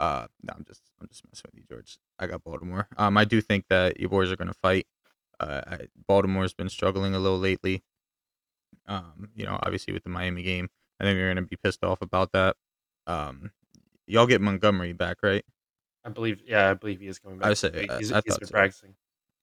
[0.00, 1.98] Uh, no, I'm just I'm just messing with you, George.
[2.18, 2.88] I got Baltimore.
[2.96, 4.86] Um, I do think that your boys are gonna fight.
[5.40, 7.82] Uh, I, Baltimore's been struggling a little lately.
[8.86, 10.68] Um, you know, obviously with the Miami game,
[11.00, 12.56] I think you're gonna be pissed off about that.
[13.06, 13.52] Um,
[14.06, 15.44] y'all get Montgomery back, right?
[16.04, 17.50] I believe, yeah, I believe he is coming back.
[17.50, 18.52] I say he's, I, I he's been so.
[18.52, 18.94] practicing.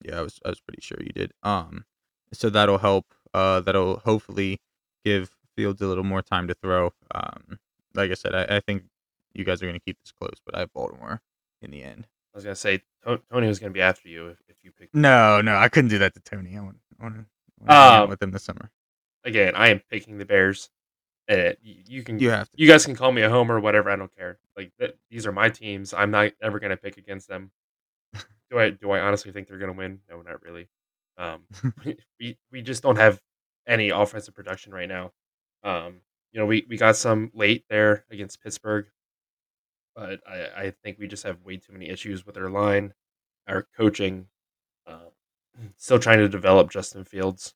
[0.04, 1.32] Yeah, I was I was pretty sure you did.
[1.42, 1.84] Um,
[2.32, 3.06] so that'll help.
[3.34, 4.60] Uh, that'll hopefully
[5.04, 6.92] give Fields a little more time to throw.
[7.14, 7.58] Um,
[7.94, 8.84] like I said, I, I think
[9.32, 11.20] you guys are going to keep this close, but I have Baltimore
[11.60, 12.06] in the end.
[12.34, 14.72] I was going to say Tony was going to be after you if, if you
[14.72, 14.94] picked.
[14.94, 16.56] No, no, I couldn't do that to Tony.
[16.56, 18.70] I want, I want to um, with him this summer.
[19.24, 20.70] Again, I am picking the Bears.
[21.30, 22.60] Uh, you can you have to.
[22.60, 23.90] you guys can call me a homer or whatever.
[23.90, 24.38] I don't care.
[24.56, 25.94] Like th- these are my teams.
[25.94, 27.52] I'm not ever going to pick against them.
[28.50, 30.00] do I do I honestly think they're going to win?
[30.10, 30.68] No, not really.
[31.18, 31.42] Um,
[32.20, 33.20] we we just don't have
[33.66, 35.12] any offensive production right now.
[35.62, 36.00] Um,
[36.32, 38.86] you know, we, we got some late there against Pittsburgh,
[39.94, 42.94] but I, I think we just have way too many issues with our line,
[43.46, 44.28] our coaching,
[44.86, 45.10] uh,
[45.76, 47.54] still trying to develop Justin Fields.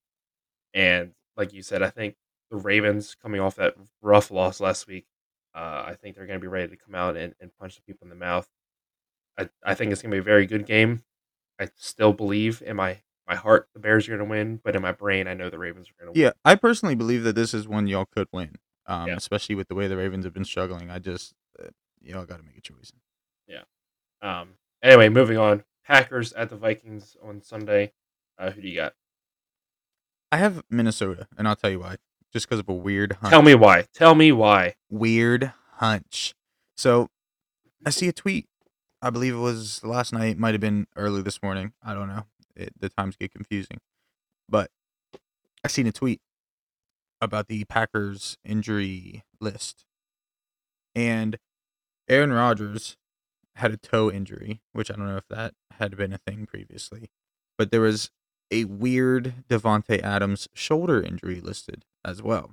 [0.75, 2.17] And like you said, I think
[2.51, 5.07] the Ravens coming off that rough loss last week,
[5.55, 7.83] uh, I think they're going to be ready to come out and, and punch the
[7.83, 8.49] people in the mouth.
[9.39, 11.03] I, I think it's going to be a very good game.
[11.59, 14.83] I still believe in my my heart the Bears are going to win, but in
[14.83, 16.27] my brain I know the Ravens are going to win.
[16.27, 18.57] Yeah, I personally believe that this is one y'all could win.
[18.88, 19.16] Um, yeah.
[19.16, 20.90] especially with the way the Ravens have been struggling.
[20.90, 21.68] I just uh,
[22.01, 22.92] y'all got to make a choice.
[23.49, 23.62] Yeah.
[24.22, 24.51] Um.
[24.83, 25.64] Anyway, moving on.
[25.85, 27.92] Packers at the Vikings on Sunday.
[28.38, 28.94] Uh, who do you got?
[30.31, 31.96] I have Minnesota, and I'll tell you why.
[32.33, 33.31] Just because of a weird hunch.
[33.31, 33.87] Tell me why.
[33.94, 34.75] Tell me why.
[34.90, 36.35] Weird hunch.
[36.77, 37.09] So,
[37.85, 38.46] I see a tweet.
[39.01, 40.37] I believe it was last night.
[40.37, 41.72] Might have been early this morning.
[41.83, 42.25] I don't know
[42.57, 43.79] it, the times get confusing.
[44.49, 44.70] But
[45.64, 46.20] I seen a tweet
[47.27, 49.85] about the Packers injury list.
[50.95, 51.37] And
[52.09, 52.97] Aaron Rodgers
[53.57, 57.11] had a toe injury, which I don't know if that had been a thing previously.
[57.59, 58.11] But there was
[58.51, 62.53] a weird Davante Adams shoulder injury listed as well.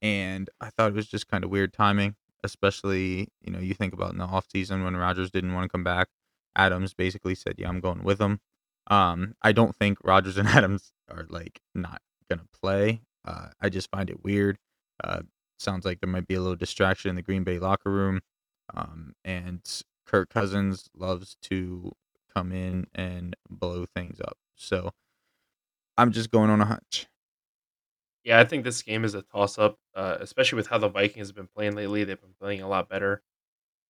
[0.00, 3.92] And I thought it was just kind of weird timing, especially, you know, you think
[3.92, 6.08] about in the offseason when Rodgers didn't want to come back.
[6.54, 8.40] Adams basically said, Yeah, I'm going with him.
[8.88, 13.02] Um, I don't think Rodgers and Adams are like not gonna play.
[13.26, 14.58] Uh, I just find it weird.
[15.02, 15.22] Uh,
[15.58, 18.20] sounds like there might be a little distraction in the Green Bay locker room.
[18.74, 19.60] Um, and
[20.06, 21.92] Kirk Cousins loves to
[22.34, 24.36] come in and blow things up.
[24.54, 24.92] So
[25.96, 27.06] I'm just going on a hunch.
[28.24, 31.28] Yeah, I think this game is a toss up, uh, especially with how the Vikings
[31.28, 32.02] have been playing lately.
[32.02, 33.22] They've been playing a lot better.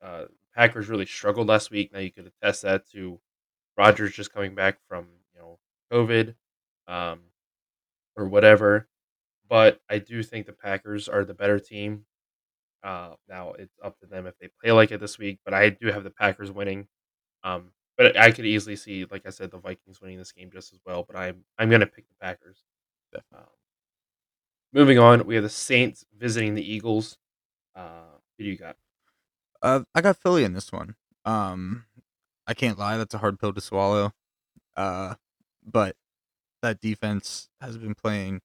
[0.02, 1.92] Uh, Packers really struggled last week.
[1.92, 3.18] Now you could attest that to
[3.76, 5.58] Rodgers just coming back from you know
[5.90, 6.34] COVID,
[6.86, 7.20] um,
[8.16, 8.88] or whatever.
[9.48, 12.04] But I do think the Packers are the better team.
[12.82, 15.70] Uh, now it's up to them if they play like it this week, but I
[15.70, 16.86] do have the Packers winning.
[17.42, 20.72] Um, but I could easily see, like I said, the Vikings winning this game just
[20.72, 21.04] as well.
[21.06, 22.64] But I'm I'm gonna pick the Packers.
[23.34, 23.44] Um,
[24.72, 27.16] moving on, we have the Saints visiting the Eagles.
[27.74, 28.76] Uh, who do you got?
[29.62, 30.94] Uh, I got Philly in this one.
[31.24, 31.86] Um,
[32.46, 34.12] I can't lie, that's a hard pill to swallow.
[34.76, 35.14] Uh,
[35.64, 35.96] but
[36.62, 38.40] that defense has been playing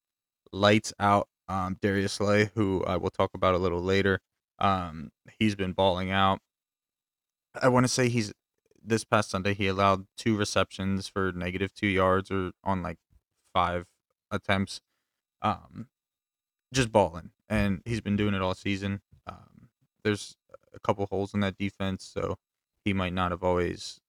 [0.52, 1.28] lights out.
[1.48, 4.20] Um, Darius Slay, who I will talk about a little later,
[4.60, 6.40] um, he's been balling out.
[7.56, 8.34] I want to say he's
[8.84, 12.98] this past Sunday he allowed two receptions for negative two yards or on like
[13.54, 13.86] five
[14.32, 14.82] attempts.
[15.42, 15.88] Um,
[16.74, 19.02] just balling, and he's been doing it all season.
[19.28, 19.70] Um,
[20.04, 20.38] there's
[20.74, 22.38] a couple holes in that defense, so
[22.86, 24.00] he might not have always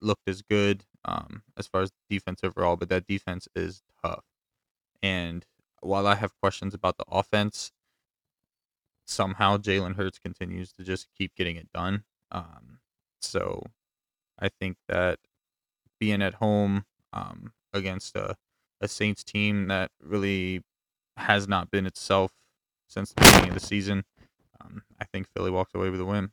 [0.00, 4.24] looked as good um, as far as defense overall, but that defense is tough.
[5.02, 5.44] And
[5.80, 7.72] while I have questions about the offense,
[9.06, 12.04] somehow Jalen Hurts continues to just keep getting it done.
[12.30, 12.80] Um,
[13.20, 13.62] so
[14.38, 15.18] I think that
[15.98, 18.36] being at home um, against a,
[18.80, 20.62] a Saints team that really
[21.16, 22.32] has not been itself
[22.88, 24.04] since the beginning of the season,
[24.60, 26.30] um, I think Philly walks away with a win.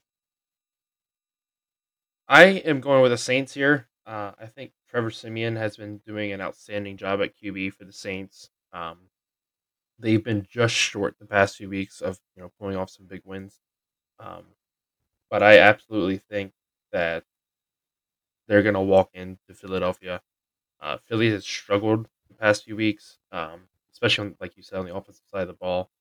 [2.27, 3.87] I am going with the Saints here.
[4.05, 7.93] Uh, I think Trevor Siemian has been doing an outstanding job at QB for the
[7.93, 8.49] Saints.
[8.73, 8.97] Um,
[9.99, 13.21] they've been just short the past few weeks of you know pulling off some big
[13.25, 13.59] wins.
[14.19, 14.45] Um,
[15.29, 16.53] but I absolutely think
[16.91, 17.25] that
[18.47, 20.21] they're to walk into Philadelphia.
[20.81, 23.61] Uh, Philly has struggled the past few weeks, um,
[23.93, 25.91] especially on, like you said on the offensive side of the ball,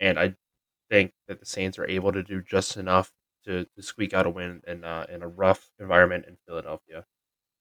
[0.00, 0.34] and I
[0.90, 3.12] think that the Saints are able to do just enough
[3.44, 7.04] to, to squeak out a win in uh, in a rough environment in Philadelphia.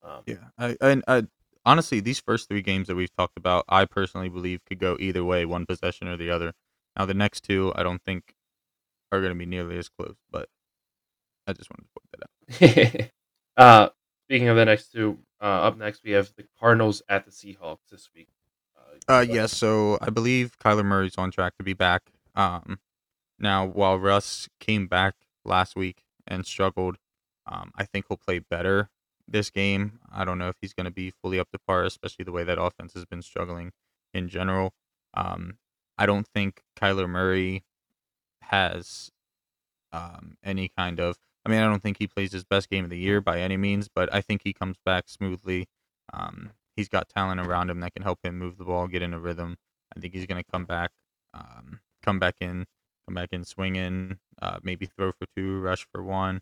[0.04, 1.28] Um, Yeah, I, and I
[1.68, 5.24] honestly, these first three games that we've talked about, I personally believe could go either
[5.24, 6.54] way, one possession or the other.
[6.98, 8.34] Now, the next two, I don't think
[9.12, 10.50] are going to be nearly as close, but
[11.46, 13.12] I just wanted to point that out.
[13.64, 13.90] uh,
[14.26, 17.90] speaking of the next two, uh, up next we have the Cardinals at the Seahawks
[17.92, 18.30] this week.
[19.08, 22.12] Uh, yes, so I believe Kyler Murray's on track to be back.
[22.36, 22.80] Um,
[23.40, 26.98] now, while Russ came back last week and struggled,
[27.46, 28.90] um, I think he'll play better
[29.28, 30.00] this game.
[30.12, 32.44] I don't know if he's going to be fully up to par, especially the way
[32.44, 33.72] that offense has been struggling
[34.14, 34.74] in general.
[35.14, 35.58] Um,
[35.98, 37.64] I don't think Kyler Murray
[38.44, 39.12] has
[39.92, 41.18] um, any kind of.
[41.46, 43.58] I mean, I don't think he plays his best game of the year by any
[43.58, 45.68] means, but I think he comes back smoothly.
[46.12, 49.14] Um, he's got talent around him that can help him move the ball, get in
[49.14, 49.58] a rhythm.
[49.96, 50.92] I think he's going to come back,
[51.34, 52.66] um, come back in,
[53.08, 56.42] come back in swinging, uh, maybe throw for two, rush for one.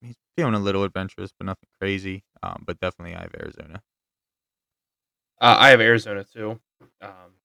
[0.00, 2.24] He's feeling a little adventurous, but nothing crazy.
[2.42, 3.82] Um, but definitely, I have Arizona.
[5.40, 6.60] Uh, I have Arizona too.
[7.00, 7.36] Um,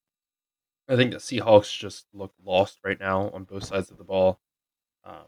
[0.87, 4.39] I think the Seahawks just look lost right now on both sides of the ball,
[5.03, 5.25] um,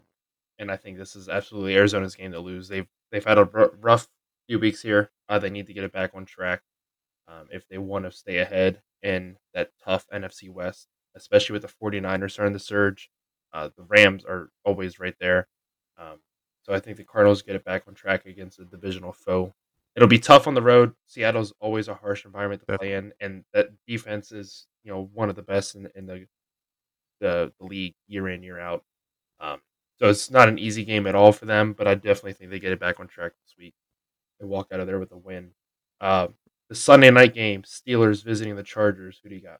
[0.58, 2.68] and I think this is absolutely Arizona's game to lose.
[2.68, 4.08] They've they've had a r- rough
[4.48, 5.12] few weeks here.
[5.28, 6.62] Uh, they need to get it back on track
[7.28, 11.68] um, if they want to stay ahead in that tough NFC West, especially with the
[11.84, 13.10] 49ers starting to surge.
[13.54, 15.48] Uh, the Rams are always right there.
[15.98, 16.20] Um,
[16.70, 19.52] so I think the Cardinals get it back on track against a divisional foe.
[19.96, 20.94] It'll be tough on the road.
[21.08, 25.30] Seattle's always a harsh environment to play in, and that defense is you know one
[25.30, 26.28] of the best in, in the,
[27.22, 28.84] the the league year in year out.
[29.40, 29.62] Um,
[29.98, 32.60] so it's not an easy game at all for them, but I definitely think they
[32.60, 33.74] get it back on track this week.
[34.40, 35.54] They walk out of there with a win.
[36.00, 36.28] Uh,
[36.70, 39.20] the Sunday night game, Steelers visiting the Chargers.
[39.24, 39.60] Who do you got?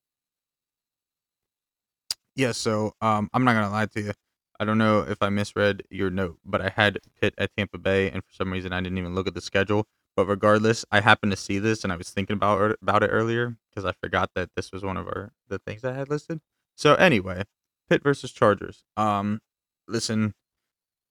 [2.36, 4.14] Yeah, so um, I'm not gonna lie to you.
[4.60, 8.10] I don't know if I misread your note, but I had Pitt at Tampa Bay,
[8.12, 9.88] and for some reason I didn't even look at the schedule.
[10.16, 13.58] But regardless, I happened to see this, and I was thinking about about it earlier
[13.70, 16.42] because I forgot that this was one of our the things I had listed.
[16.76, 17.44] So anyway,
[17.90, 18.84] Pitt versus Chargers.
[18.98, 19.40] Um,
[19.88, 20.34] listen,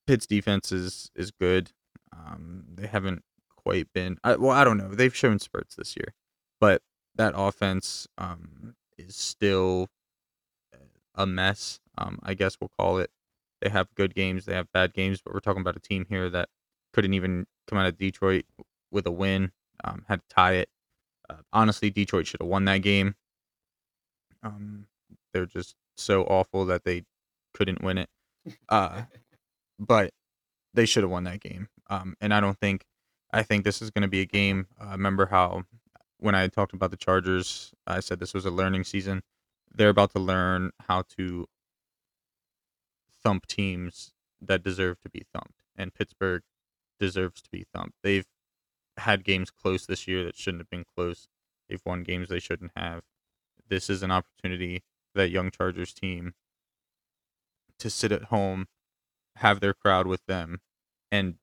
[0.07, 1.73] Pitt's defense is is good.
[2.13, 3.23] Um, they haven't
[3.57, 4.19] quite been.
[4.25, 4.89] I, well, I don't know.
[4.95, 6.15] They've shown spurts this year,
[6.61, 6.83] but
[7.15, 9.89] that offense um is still
[11.15, 11.81] a mess.
[11.97, 13.11] Um, I guess we'll call it.
[13.61, 16.31] They have good games, they have bad games, but we're talking about a team here
[16.31, 16.49] that
[16.93, 18.45] couldn't even come out of Detroit
[18.91, 19.53] with a win.
[19.85, 20.69] Um, had to tie it.
[21.29, 23.15] Uh, honestly, Detroit should have won that game.
[24.43, 24.87] Um,
[25.33, 27.05] they're just so awful that they
[27.55, 28.09] couldn't win it.
[28.69, 29.03] Uh,
[29.79, 30.13] but
[30.75, 31.69] they should have won that game.
[31.89, 32.85] Um, and I don't think.
[33.31, 34.69] I think this is going to be a game.
[34.81, 35.65] Uh, remember how
[36.19, 39.23] when I talked about the Chargers, I said this was a learning season.
[39.75, 41.47] They're about to learn how to
[43.29, 46.43] thump teams that deserve to be thumped, and Pittsburgh
[46.99, 47.99] deserves to be thumped.
[48.03, 48.25] They've
[48.97, 51.29] had games close this year that shouldn't have been close.
[51.69, 53.03] They've won games they shouldn't have.
[53.69, 56.33] This is an opportunity for that young Chargers team
[57.79, 58.67] to sit at home,
[59.37, 60.61] have their crowd with them,
[61.13, 61.35] and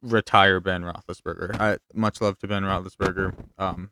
[0.00, 1.60] retire Ben Roethlisberger.
[1.60, 3.34] I much love to Ben Roethlisberger.
[3.58, 3.90] Um,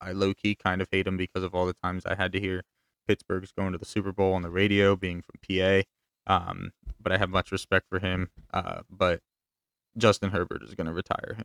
[0.00, 2.40] I low key kind of hate him because of all the times I had to
[2.40, 2.62] hear
[3.10, 5.82] Pittsburgh's going to the Super Bowl on the radio, being from PA.
[6.28, 6.70] Um,
[7.02, 8.30] but I have much respect for him.
[8.54, 9.20] Uh, but
[9.98, 11.36] Justin Herbert is going to retire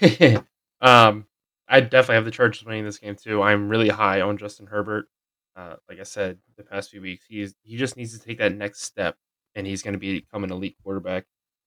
[0.00, 0.46] him.
[0.80, 1.26] um,
[1.68, 3.42] I definitely have the Chargers winning this game too.
[3.42, 5.10] I'm really high on Justin Herbert.
[5.54, 8.56] Uh, like I said, the past few weeks, he's he just needs to take that
[8.56, 9.16] next step,
[9.54, 11.26] and he's going to become an elite quarterback.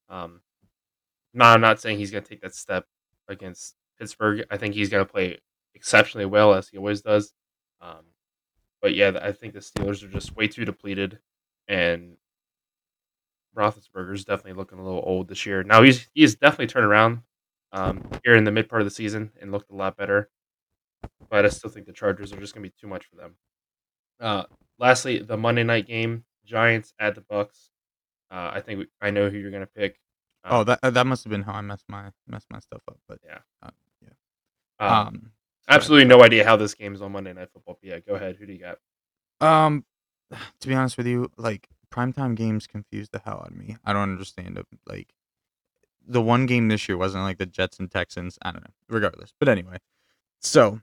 [0.09, 0.41] Um,
[1.35, 2.85] no, I'm not saying he's going to take that step
[3.27, 4.43] against Pittsburgh.
[4.49, 5.37] I think he's going to play
[5.75, 7.31] exceptionally well as he always does.
[7.81, 8.05] Um,
[8.81, 11.19] but yeah, I think the Steelers are just way too depleted,
[11.67, 12.17] and
[13.55, 15.63] Roethlisberger's definitely looking a little old this year.
[15.63, 17.21] Now he's he's definitely turned around
[17.71, 20.29] um, here in the mid part of the season and looked a lot better,
[21.29, 23.35] but I still think the Chargers are just going to be too much for them.
[24.19, 24.43] Uh,
[24.79, 27.69] lastly, the Monday night game: Giants at the Bucks.
[28.31, 29.99] Uh, I think we, I know who you're going to pick.
[30.43, 32.97] Um, oh, that that must have been how I messed my messed my stuff up.
[33.07, 33.69] But yeah, uh,
[34.01, 34.87] yeah.
[34.87, 35.31] Um, um
[35.67, 37.77] absolutely no idea how this game is on Monday Night Football.
[37.81, 38.37] But yeah, go ahead.
[38.37, 38.77] Who do you got?
[39.45, 39.85] Um,
[40.59, 43.77] to be honest with you, like primetime games confuse the hell out of me.
[43.85, 44.65] I don't understand it.
[44.87, 45.13] Like
[46.07, 48.37] the one game this year wasn't like the Jets and Texans.
[48.41, 48.73] I don't know.
[48.89, 49.77] Regardless, but anyway,
[50.39, 50.81] so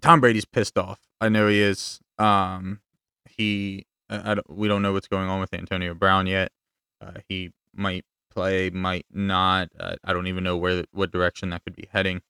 [0.00, 1.00] Tom Brady's pissed off.
[1.20, 2.00] I know he is.
[2.18, 2.80] Um,
[3.28, 6.52] he I, I we don't know what's going on with Antonio Brown yet.
[7.00, 9.70] Uh, he might play, might not.
[9.78, 12.22] Uh, I don't even know where what direction that could be heading.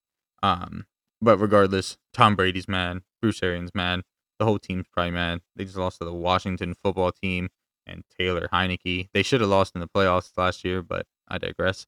[0.42, 0.86] Um,
[1.22, 3.02] but regardless, Tom Brady's mad.
[3.22, 4.02] Bruce Arians mad.
[4.38, 5.40] The whole team's probably mad.
[5.54, 7.48] They just lost to the Washington football team
[7.86, 9.08] and Taylor Heinicke.
[9.14, 11.86] They should have lost in the playoffs last year, but I digress.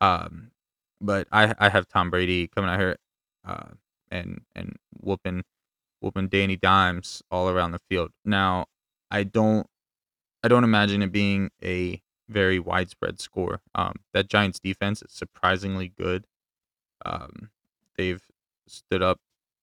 [0.00, 0.52] Um,
[1.00, 2.96] but I I have Tom Brady coming out here,
[3.44, 3.70] uh,
[4.10, 5.42] and and whooping
[6.00, 8.12] whooping Danny Dimes all around the field.
[8.24, 8.66] Now
[9.10, 9.66] I don't
[10.44, 13.60] I don't imagine it being a very widespread score.
[13.74, 16.26] Um, that Giants defense is surprisingly good.
[17.04, 17.50] Um,
[17.96, 18.24] they've
[18.66, 19.18] stood up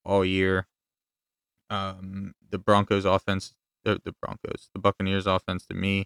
[0.06, 0.68] all year.
[1.70, 6.06] Um, the Broncos offense, the, Broncos, the Buccaneers offense to me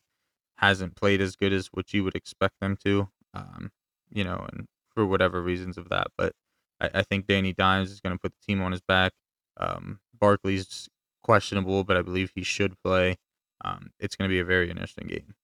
[0.55, 3.09] hasn't played as good as what you would expect them to.
[3.33, 3.71] Um,
[4.09, 6.33] you know, and for whatever reasons of that, but
[6.79, 9.11] I, I think Danny Dimes is going to put the team on his back.
[9.57, 10.89] Um, Barkley's
[11.23, 13.17] questionable, but I believe he should play.
[13.63, 15.35] Um, it's going to be a very interesting game.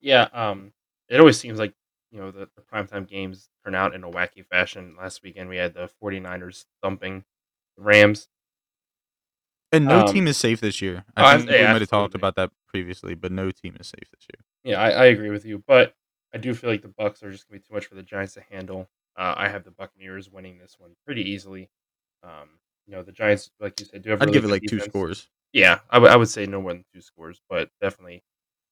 [0.00, 0.72] Yeah, um,
[1.08, 1.74] it always seems like
[2.12, 4.94] you know the, the primetime games turn out in a wacky fashion.
[4.98, 7.24] Last weekend we had the 49ers thumping
[7.76, 8.28] the Rams.
[9.72, 11.04] And no um, team is safe this year.
[11.16, 14.10] I oh, think we might have talked about that previously, but no team is safe
[14.10, 14.44] this year.
[14.64, 15.94] Yeah, I, I agree with you, but
[16.34, 18.34] I do feel like the Bucks are just gonna be too much for the Giants
[18.34, 18.90] to handle.
[19.16, 21.70] Uh, I have the Buccaneers winning this one pretty easily.
[22.22, 22.48] Um,
[22.86, 24.22] you know, the Giants, like you said, do have.
[24.22, 24.84] I'd give it like defense.
[24.84, 25.28] two scores.
[25.52, 28.22] Yeah, I, w- I would say no more than two scores, but definitely,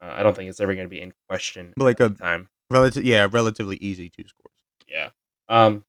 [0.02, 1.74] uh, I don't think it's ever going to be in question.
[1.76, 4.54] But like a time, relative, yeah, relatively easy two scores.
[4.88, 5.10] Yeah.
[5.48, 5.84] Um.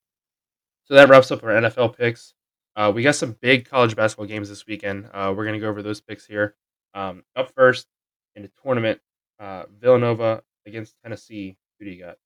[0.85, 2.33] So that wraps up our NFL picks.
[2.75, 5.09] Uh, we got some big college basketball games this weekend.
[5.13, 6.55] Uh, we're going to go over those picks here.
[6.93, 7.87] Um, up first
[8.35, 8.99] in the tournament,
[9.39, 11.57] uh, Villanova against Tennessee.
[11.79, 12.17] Who do you got?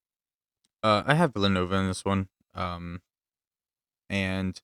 [0.83, 2.27] Uh, I have Villanova in this one.
[2.53, 3.01] Um,
[4.09, 4.59] and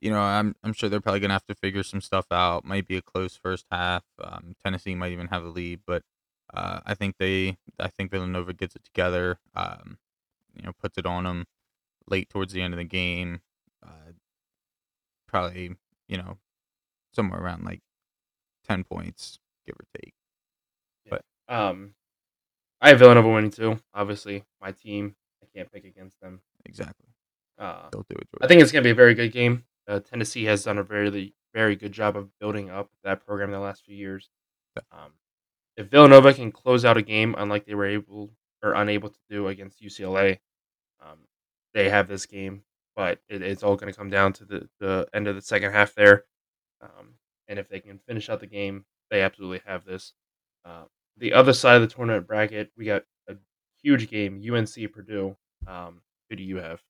[0.00, 2.64] you know, I'm I'm sure they're probably gonna have to figure some stuff out.
[2.64, 4.04] Might be a close first half.
[4.22, 6.02] Um, Tennessee might even have the lead, but
[6.54, 9.38] uh, I think they, I think Villanova gets it together.
[9.54, 9.98] Um,
[10.54, 11.46] you know, puts it on them
[12.08, 13.40] late towards the end of the game.
[13.84, 14.12] Uh,
[15.26, 15.76] probably,
[16.08, 16.38] you know,
[17.14, 17.80] somewhere around like
[18.66, 20.14] ten points, give or take.
[21.04, 21.18] Yeah.
[21.48, 21.94] But um,
[22.80, 23.80] I have Villanova winning too.
[23.94, 25.14] Obviously, my team.
[25.42, 26.40] I can't pick against them.
[26.64, 27.08] Exactly.
[27.58, 28.28] Uh, They'll do it.
[28.40, 29.64] I think it's gonna be a very good game.
[29.88, 33.54] Uh, Tennessee has done a very very good job of building up that program in
[33.54, 34.30] the last few years.
[34.92, 35.12] Um,
[35.80, 38.30] if Villanova can close out a game unlike they were able
[38.62, 40.38] or unable to do against UCLA,
[41.00, 41.18] um,
[41.72, 42.62] they have this game.
[42.94, 45.72] But it, it's all going to come down to the, the end of the second
[45.72, 46.24] half there.
[46.82, 47.14] Um,
[47.48, 50.12] and if they can finish out the game, they absolutely have this.
[50.64, 50.84] Uh,
[51.16, 53.36] the other side of the tournament bracket, we got a
[53.82, 55.36] huge game UNC Purdue.
[55.66, 56.82] Um, who do you have?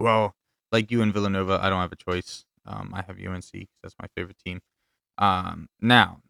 [0.00, 0.34] Well,
[0.72, 2.44] like you and Villanova, I don't have a choice.
[2.66, 4.60] Um, I have UNC that's my favorite team.
[5.18, 6.20] Um, now,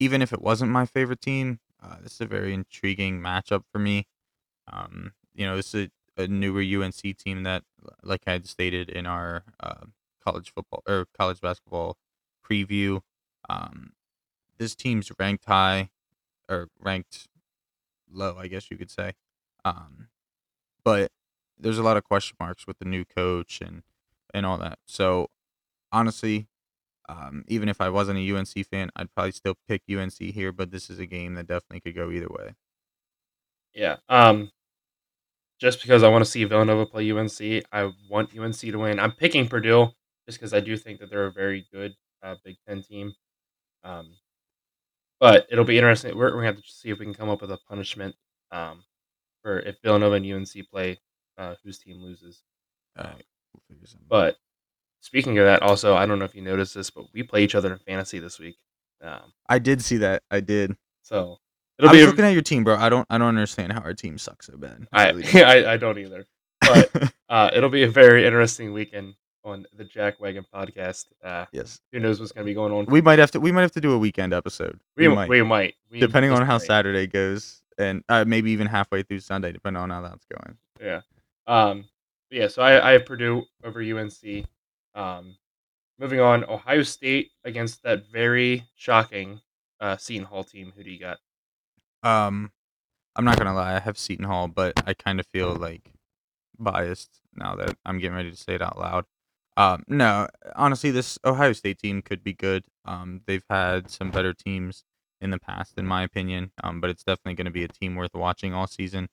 [0.00, 3.78] even if it wasn't my favorite team, uh, this is a very intriguing matchup for
[3.78, 4.06] me.
[4.70, 7.62] Um, you know, this is a, a, newer UNC team that,
[8.02, 9.86] like I had stated in our uh,
[10.24, 11.96] college football or college basketball
[12.48, 13.00] preview,
[13.48, 13.92] um,
[14.58, 15.90] this team's ranked high
[16.48, 17.28] or ranked
[18.10, 19.12] low, I guess you could say.
[19.64, 20.08] Um,
[20.84, 21.10] but
[21.58, 23.82] there's a lot of question marks with the new coach and
[24.32, 24.78] and all that.
[24.86, 25.28] So
[25.92, 26.46] honestly,
[27.10, 30.52] Um, even if I wasn't a UNC fan, I'd probably still pick UNC here.
[30.52, 32.54] But this is a game that definitely could go either way.
[33.74, 33.96] Yeah.
[34.08, 34.50] Um,
[35.58, 38.98] just because I want to see Villanova play UNC, I want UNC to win.
[39.00, 39.88] I'm picking Purdue
[40.26, 43.12] just because I do think that they're a very good uh, Big Ten team.
[43.84, 44.14] Um,
[45.18, 46.16] but it'll be interesting.
[46.16, 48.14] We're, we're gonna have to see if we can come up with a punishment
[48.50, 48.82] um,
[49.42, 50.98] for if Villanova and UNC play,
[51.36, 52.42] uh, whose team loses.
[52.98, 53.12] All Um,
[53.68, 54.00] we'll.
[54.08, 54.36] But
[55.00, 57.54] speaking of that, also I don't know if you noticed this, but we play each
[57.54, 58.56] other in fantasy this week.
[59.02, 60.22] Um, I did see that.
[60.30, 60.76] I did.
[61.02, 61.38] so
[61.78, 62.06] I it'll was be.
[62.06, 62.76] looking at your team, bro.
[62.76, 63.06] I don't.
[63.10, 64.86] I don't understand how our team sucks so bad.
[64.92, 65.44] I, really don't.
[65.44, 66.26] I I don't either.
[66.60, 71.06] But uh, it'll be a very interesting weekend on the Jack Wagon podcast.
[71.24, 72.86] Uh, yes, who knows what's going to be going on?
[72.86, 73.40] we might have to.
[73.40, 74.78] We might have to do a weekend episode.
[74.96, 75.28] we, We, might.
[75.28, 75.74] We might.
[75.90, 76.62] We depending on how might.
[76.62, 80.56] Saturday goes, and uh, maybe even halfway through Sunday, depending on how that's going.
[80.80, 81.00] Yeah.
[81.46, 81.86] Um.
[82.30, 82.48] Yeah.
[82.48, 84.46] So I I have Purdue over UNC.
[84.94, 85.36] Um.
[85.98, 89.42] Moving on, Ohio State against that very shocking
[89.80, 90.72] uh, Seton Hall team.
[90.74, 91.18] Who do you got?
[92.02, 92.52] Um,
[93.14, 93.76] I'm not gonna lie.
[93.76, 95.90] I have Seton Hall, but I kind of feel like
[96.58, 99.04] biased now that I'm getting ready to say it out loud.
[99.56, 100.26] Um, no,
[100.56, 102.64] honestly, this Ohio State team could be good.
[102.86, 104.84] Um, they've had some better teams
[105.20, 106.52] in the past, in my opinion.
[106.64, 109.08] Um, but it's definitely going to be a team worth watching all season.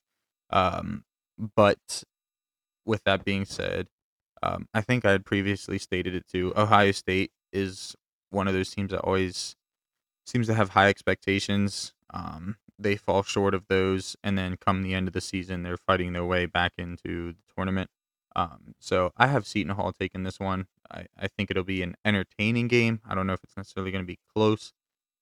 [0.50, 1.04] Um,
[1.56, 2.04] but
[2.86, 3.88] with that being said,
[4.44, 6.54] um, I think I had previously stated it too.
[6.56, 7.96] Ohio State is
[8.30, 9.56] one of those teams that always
[10.26, 11.94] seems to have high expectations.
[12.14, 15.78] Um, they fall short of those, and then come the end of the season, they're
[15.78, 17.90] fighting their way back into the tournament.
[18.36, 20.68] Um, so I have Seton Hall taking this one.
[20.92, 23.02] I, I think it'll be an entertaining game.
[23.08, 24.74] I don't know if it's necessarily going to be close,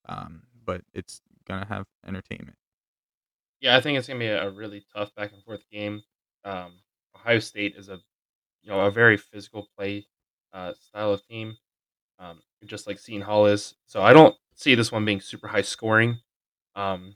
[0.07, 2.57] um, but it's going to have entertainment.
[3.61, 6.03] Yeah, I think it's gonna be a, a really tough back and forth game.
[6.43, 6.74] Um,
[7.16, 7.99] Ohio State is a
[8.66, 10.07] you know a very physical play
[10.53, 11.57] uh, style of team,
[12.20, 13.76] um, just like Seton Hall is.
[13.88, 16.20] So I don't see this one being super high scoring.
[16.76, 17.16] Um,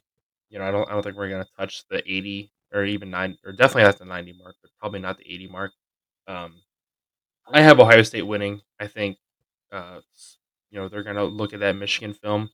[0.49, 3.37] you know, I don't I don't think we're gonna touch the eighty or even nine
[3.45, 5.71] or definitely not the ninety mark, but probably not the eighty mark.
[6.27, 6.61] Um,
[7.47, 8.61] I have Ohio State winning.
[8.79, 9.17] I think
[9.71, 10.01] uh,
[10.71, 12.51] you know they're gonna look at that Michigan film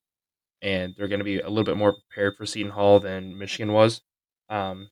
[0.62, 4.02] and they're to be a little bit more prepared for Seton Hall than Michigan was.
[4.50, 4.90] Um,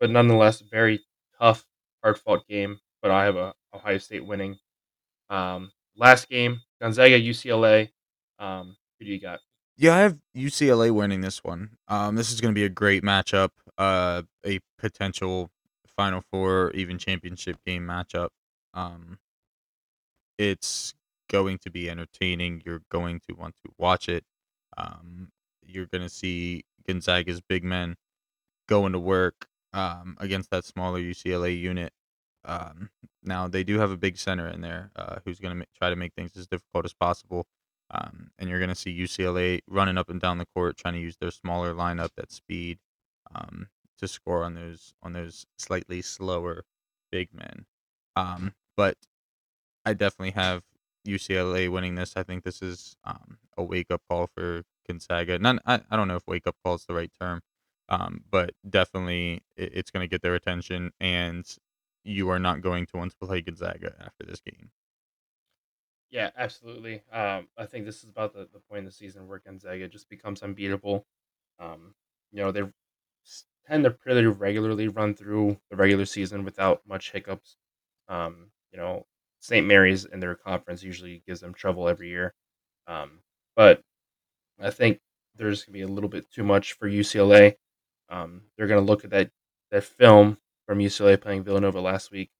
[0.00, 1.00] but nonetheless, very
[1.40, 1.66] tough,
[2.02, 2.80] hard fought game.
[3.06, 4.58] But I have a Ohio State winning.
[5.30, 7.90] Um, last game, Gonzaga UCLA.
[8.40, 9.38] Um, who do you got?
[9.76, 11.76] Yeah, I have UCLA winning this one.
[11.86, 13.50] Um, this is going to be a great matchup.
[13.78, 15.52] Uh, a potential
[15.96, 18.30] Final Four, even championship game matchup.
[18.74, 19.20] Um,
[20.36, 20.92] it's
[21.30, 22.60] going to be entertaining.
[22.66, 24.24] You're going to want to watch it.
[24.76, 25.30] Um,
[25.64, 27.94] you're going to see Gonzaga's big men
[28.68, 31.92] going to work um, against that smaller UCLA unit.
[32.46, 32.90] Um,
[33.22, 35.90] now they do have a big center in there uh, who's going to ma- try
[35.90, 37.46] to make things as difficult as possible.
[37.90, 41.00] Um, and you're going to see UCLA running up and down the court, trying to
[41.00, 42.78] use their smaller lineup, at speed,
[43.34, 43.68] um,
[43.98, 46.64] to score on those on those slightly slower
[47.12, 47.66] big men.
[48.16, 48.96] Um, but
[49.84, 50.62] I definitely have
[51.06, 52.14] UCLA winning this.
[52.16, 55.38] I think this is um, a wake up call for Gonzaga.
[55.38, 57.40] None, I, I don't know if wake up call is the right term,
[57.88, 61.46] um, but definitely it, it's going to get their attention, and
[62.06, 64.70] you are not going to want to play Gonzaga after this game.
[66.10, 67.02] Yeah, absolutely.
[67.12, 70.08] Um, I think this is about the, the point in the season where Gonzaga just
[70.08, 71.04] becomes unbeatable.
[71.58, 71.94] Um,
[72.30, 72.62] you know, they
[73.66, 77.56] tend to pretty regularly run through the regular season without much hiccups.
[78.08, 79.04] Um, you know,
[79.40, 79.66] St.
[79.66, 82.34] Mary's in their conference usually gives them trouble every year.
[82.86, 83.18] Um,
[83.56, 83.82] but
[84.60, 85.00] I think
[85.34, 87.56] there's going to be a little bit too much for UCLA.
[88.08, 89.30] Um, they're going to look at that,
[89.72, 92.30] that film from UCLA playing Villanova last week.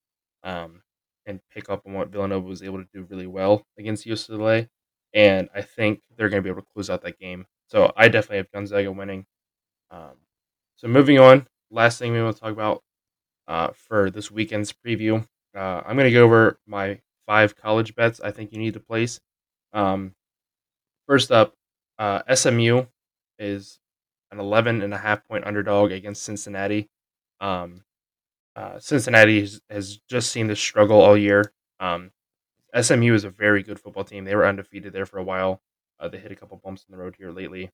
[0.43, 0.81] Um,
[1.27, 4.69] and pick up on what Villanova was able to do really well against UCLA.
[5.13, 7.45] And I think they're going to be able to close out that game.
[7.67, 9.25] So I definitely have Gonzaga winning.
[9.91, 10.15] Um,
[10.77, 12.81] so moving on, last thing we want to talk about
[13.47, 15.25] uh, for this weekend's preview,
[15.55, 18.79] uh, I'm going to go over my five college bets I think you need to
[18.79, 19.19] place.
[19.73, 20.13] Um,
[21.07, 21.53] first up,
[21.99, 22.85] uh, SMU
[23.37, 23.79] is
[24.31, 26.89] an 11 and a half point underdog against Cincinnati.
[27.41, 27.83] Um,
[28.57, 31.53] uh, Cincinnati has, has just seen this struggle all year.
[31.79, 32.09] Um,
[32.79, 34.25] SMU is a very good football team.
[34.25, 35.61] They were undefeated there for a while.
[35.99, 37.69] Uh, they hit a couple bumps in the road here lately.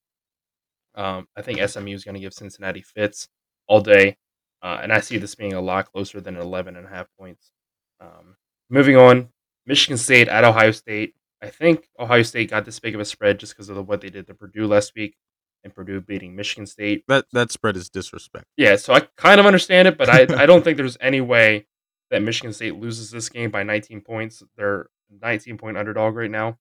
[0.94, 3.28] Um, I think SMU is going to give Cincinnati fits
[3.66, 4.18] all day,
[4.62, 7.52] uh, and I see this being a lot closer than 11 and a half points.
[7.98, 8.36] Um,
[8.68, 9.30] moving on,
[9.66, 11.14] Michigan State at Ohio State.
[11.42, 14.02] I think Ohio State got this big of a spread just because of the, what
[14.02, 15.16] they did to Purdue last week,
[15.64, 17.04] and Purdue beating Michigan State.
[17.08, 18.46] That that spread is disrespect.
[18.56, 21.66] Yeah, so I kind of understand it, but I, I don't think there's any way
[22.10, 24.42] that Michigan State loses this game by 19 points.
[24.56, 24.86] They're
[25.22, 26.58] 19 point underdog right now.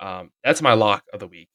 [0.00, 1.48] Um, that's my lock of the week.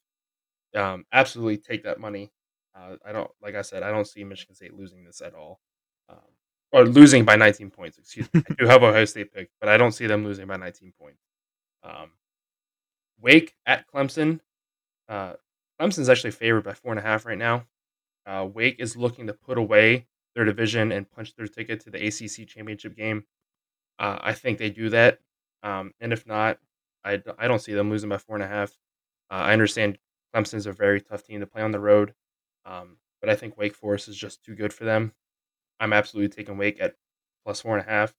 [0.74, 2.32] Um, absolutely take that money.
[2.74, 5.60] Uh, I don't, like I said, I don't see Michigan State losing this at all,
[6.08, 6.18] um,
[6.72, 7.98] or losing by 19 points.
[7.98, 8.42] Excuse me.
[8.48, 11.22] I do have Ohio State pick, but I don't see them losing by 19 points.
[11.82, 12.10] Um,
[13.20, 14.40] Wake at Clemson.
[15.08, 15.34] Uh,
[15.80, 17.66] Clemson's actually favored by four and a half right now.
[18.26, 22.06] Uh, Wake is looking to put away their division and punch their ticket to the
[22.06, 23.24] ACC championship game.
[23.98, 25.20] Uh, I think they do that,
[25.62, 26.58] um, and if not,
[27.04, 28.72] I, I don't see them losing by four and a half.
[29.30, 29.98] Uh, I understand
[30.34, 32.14] Clemson's a very tough team to play on the road,
[32.66, 35.12] um, but I think Wake Forest is just too good for them.
[35.80, 36.96] I'm absolutely taking Wake at
[37.44, 38.14] plus four and a half.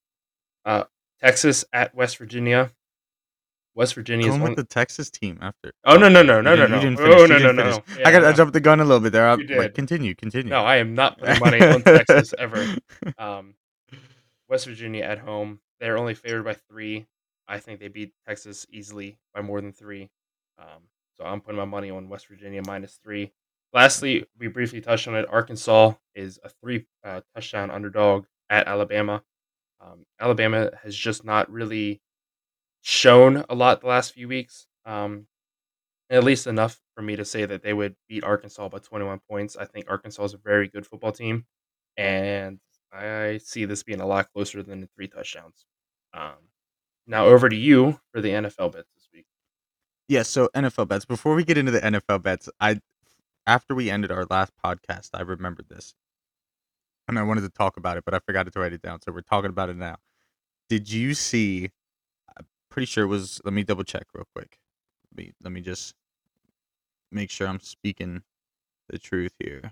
[0.65, 0.85] Uh,
[1.19, 2.71] Texas at West Virginia.
[3.77, 4.41] West Virginia is one.
[4.41, 5.71] with the Texas team after.
[5.85, 6.77] Oh no no no no no no!
[6.97, 7.83] Oh, no no no!
[8.03, 8.25] I got.
[8.25, 9.29] I jumped the gun a little bit there.
[9.29, 10.15] I, You like, continue.
[10.15, 10.49] Continue.
[10.49, 12.65] No, I am not putting money on Texas ever.
[13.19, 13.53] Um,
[14.49, 15.59] West Virginia at home.
[15.79, 17.05] They're only favored by three.
[17.47, 20.09] I think they beat Texas easily by more than three.
[20.57, 20.81] Um,
[21.15, 23.31] so I'm putting my money on West Virginia minus three.
[23.73, 25.27] Lastly, we briefly touched on it.
[25.29, 29.21] Arkansas is a three uh, touchdown underdog at Alabama.
[29.79, 32.01] Um, Alabama has just not really
[32.87, 34.65] shown a lot the last few weeks.
[34.85, 35.27] Um,
[36.09, 39.57] at least enough for me to say that they would beat Arkansas by 21 points.
[39.57, 41.45] I think Arkansas is a very good football team,
[41.97, 42.59] and
[42.93, 45.65] I see this being a lot closer than the three touchdowns.
[46.13, 46.37] Um,
[47.05, 49.25] now over to you for the NFL bets this week.
[50.07, 51.03] Yeah, so NFL bets.
[51.03, 52.79] Before we get into the NFL bets, I
[53.45, 55.93] after we ended our last podcast, I remembered this.
[57.09, 59.01] And I wanted to talk about it, but I forgot to write it down.
[59.01, 59.97] So we're talking about it now.
[60.69, 61.71] Did you see
[62.77, 64.59] pretty sure it was let me double check real quick.
[65.09, 65.95] Let me let me just
[67.11, 68.21] make sure I'm speaking
[68.87, 69.71] the truth here.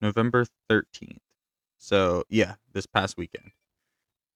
[0.00, 1.18] November 13th.
[1.76, 3.50] So, yeah, this past weekend.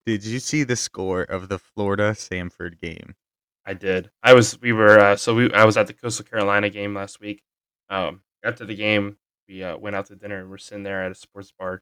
[0.05, 3.15] Did you see the score of the Florida Samford game?
[3.65, 4.11] I did.
[4.23, 4.61] I was.
[4.61, 4.99] We were.
[4.99, 5.51] Uh, so we.
[5.55, 7.43] I was at the Coastal Carolina game last week.
[7.89, 9.17] Um, after the game,
[9.49, 11.81] we uh, went out to dinner and we're sitting there at a sports bar,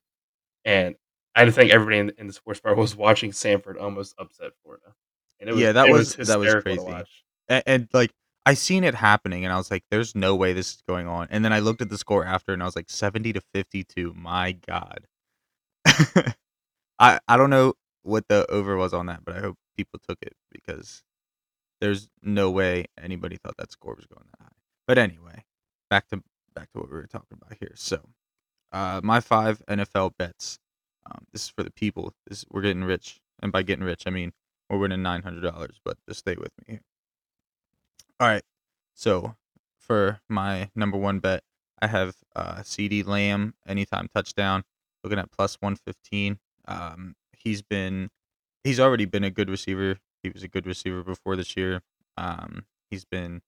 [0.65, 0.95] and
[1.37, 4.95] I think everybody in, in the sports bar was watching Samford almost upset Florida.
[5.41, 6.81] And it was, Yeah, that it was- that was crazy.
[7.49, 8.13] And, and like
[8.47, 11.29] I seen it happening, and I was like, "There's no way this is going on."
[11.31, 14.13] And then I looked at the score after, and I was like, "70 to 52."
[14.15, 15.07] My God.
[16.99, 20.19] I I don't know what the over was on that, but I hope people took
[20.23, 21.03] it because
[21.81, 24.53] there's no way anybody thought that score was going that high.
[24.87, 25.45] But anyway,
[25.91, 26.23] back to
[26.55, 27.73] back to what we were talking about here.
[27.77, 28.01] So,
[28.73, 30.59] uh, my five NFL bets.
[31.07, 32.13] Um, this is for the people.
[32.27, 34.33] This we're getting rich, and by getting rich, I mean
[34.69, 35.81] we're winning nine hundred dollars.
[35.85, 36.81] But just stay with me.
[38.21, 38.45] All right.
[38.95, 39.35] So
[39.79, 41.43] for my number one bet,
[41.81, 44.65] I have uh, CeeDee Lamb anytime touchdown.
[45.03, 46.39] Looking at plus one fifteen.
[46.67, 48.11] Um, he's been
[48.63, 49.99] he's already been a good receiver.
[50.23, 51.83] He was a good receiver before this year.
[52.17, 53.43] Um, he's been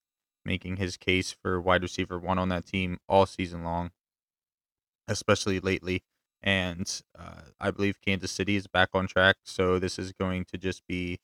[0.44, 3.90] making his case for wide receiver one on that team all season long,
[5.08, 6.02] especially lately.
[6.42, 9.36] And uh, I believe Kansas City is back on track.
[9.44, 11.18] So this is going to just be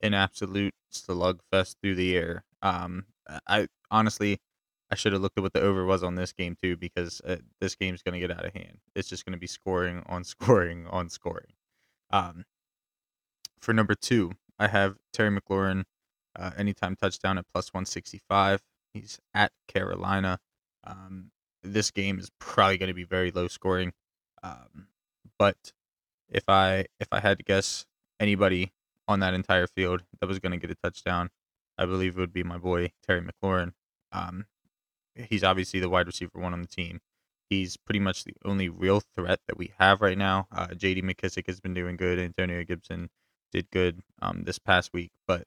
[0.00, 2.44] an absolute slugfest through the air.
[2.62, 3.06] Um,
[3.46, 4.38] I honestly,
[4.90, 7.36] I should have looked at what the over was on this game too, because uh,
[7.60, 8.78] this game's going to get out of hand.
[8.94, 11.54] It's just going to be scoring on scoring on scoring.
[12.10, 12.44] Um,
[13.60, 15.84] for number two, I have Terry McLaurin,
[16.38, 18.62] uh, anytime touchdown at plus 165.
[18.94, 20.38] He's at Carolina.
[20.84, 21.30] Um,
[21.62, 23.92] this game is probably going to be very low scoring.
[24.42, 24.88] Um,
[25.38, 25.72] but
[26.28, 27.86] if I if I had to guess
[28.20, 28.72] anybody
[29.08, 31.30] on that entire field that was going to get a touchdown,
[31.78, 33.72] I believe it would be my boy Terry McLaurin.
[34.12, 34.46] Um,
[35.14, 37.00] he's obviously the wide receiver one on the team.
[37.48, 40.48] He's pretty much the only real threat that we have right now.
[40.50, 41.02] Uh, J.D.
[41.02, 42.18] McKissic has been doing good.
[42.18, 43.08] Antonio Gibson
[43.52, 45.44] did good um, this past week, but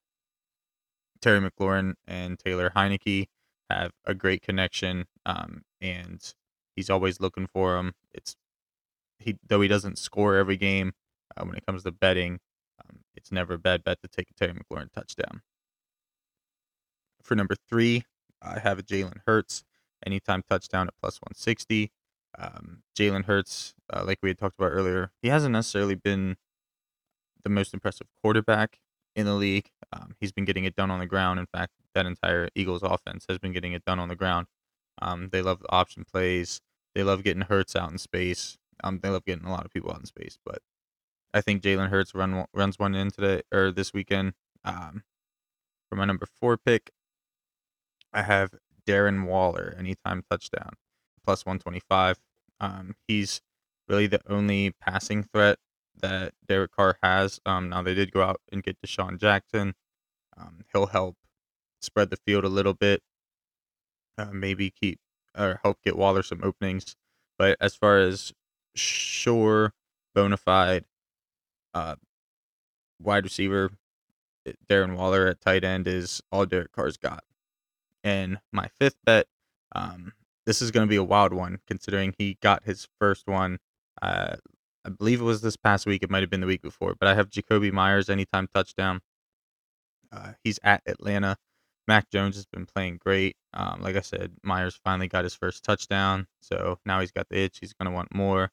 [1.21, 3.27] Terry McLaurin and Taylor Heinicke
[3.69, 6.33] have a great connection, um, and
[6.75, 7.93] he's always looking for him.
[8.13, 8.35] It's
[9.19, 10.93] he though he doesn't score every game.
[11.37, 12.39] Uh, when it comes to betting,
[12.81, 15.41] um, it's never a bad bet to take a Terry McLaurin touchdown.
[17.21, 18.03] For number three,
[18.41, 19.63] I have a Jalen Hurts
[20.05, 21.91] anytime touchdown at plus 160.
[22.37, 26.37] Um, Jalen Hurts, uh, like we had talked about earlier, he hasn't necessarily been
[27.43, 28.79] the most impressive quarterback
[29.15, 29.69] in the league.
[29.91, 31.39] Um, he's been getting it done on the ground.
[31.39, 34.47] In fact, that entire Eagles offense has been getting it done on the ground.
[35.01, 36.61] Um, they love the option plays.
[36.95, 38.57] They love getting Hurts out in space.
[38.83, 40.37] Um, they love getting a lot of people out in space.
[40.45, 40.59] But
[41.33, 44.33] I think Jalen Hurts run runs one in today or this weekend.
[44.63, 45.03] Um,
[45.89, 46.91] for my number four pick,
[48.13, 48.53] I have
[48.87, 50.73] Darren Waller anytime touchdown
[51.23, 52.19] plus 125.
[52.59, 53.41] Um, he's
[53.87, 55.57] really the only passing threat
[56.01, 57.39] that Derek Carr has.
[57.45, 59.73] Um, now they did go out and get DeSean Jackson.
[60.37, 61.17] Um, he'll help
[61.81, 63.01] spread the field a little bit.
[64.17, 64.99] Uh, maybe keep
[65.37, 66.95] or help get Waller some openings.
[67.37, 68.33] But as far as
[68.79, 69.73] sure,
[70.15, 70.85] bona fide,
[71.73, 71.95] uh,
[73.01, 73.71] wide receiver,
[74.45, 77.23] eh, Darren Waller at tight end is all Derek Carr's got.
[78.03, 79.27] And my fifth bet,
[79.73, 80.13] um,
[80.45, 83.59] this is going to be a wild one considering he got his first one.
[84.01, 84.37] Uh,
[84.85, 86.01] I believe it was this past week.
[86.03, 89.01] It might have been the week before, but I have Jakobi Meyers anytime touchdown.
[90.11, 91.37] Uh, he's at Atlanta.
[91.87, 93.35] Mac Jones has been playing great.
[93.53, 97.37] Um, like I said, Meyers finally got his first touchdown, so now he's got the
[97.37, 97.57] itch.
[97.59, 98.51] He's going to want more.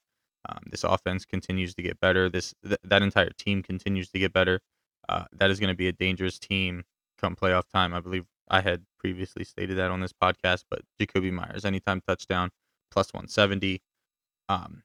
[0.49, 2.29] Um, this offense continues to get better.
[2.29, 4.61] This th- that entire team continues to get better.
[5.09, 6.85] Uh, that is going to be a dangerous team
[7.19, 7.95] come playoff time.
[7.95, 12.51] I believe I had previously stated that on this podcast, but Jakobi Meyers, anytime touchdown,
[12.91, 13.81] plus 170.
[14.49, 14.83] Um,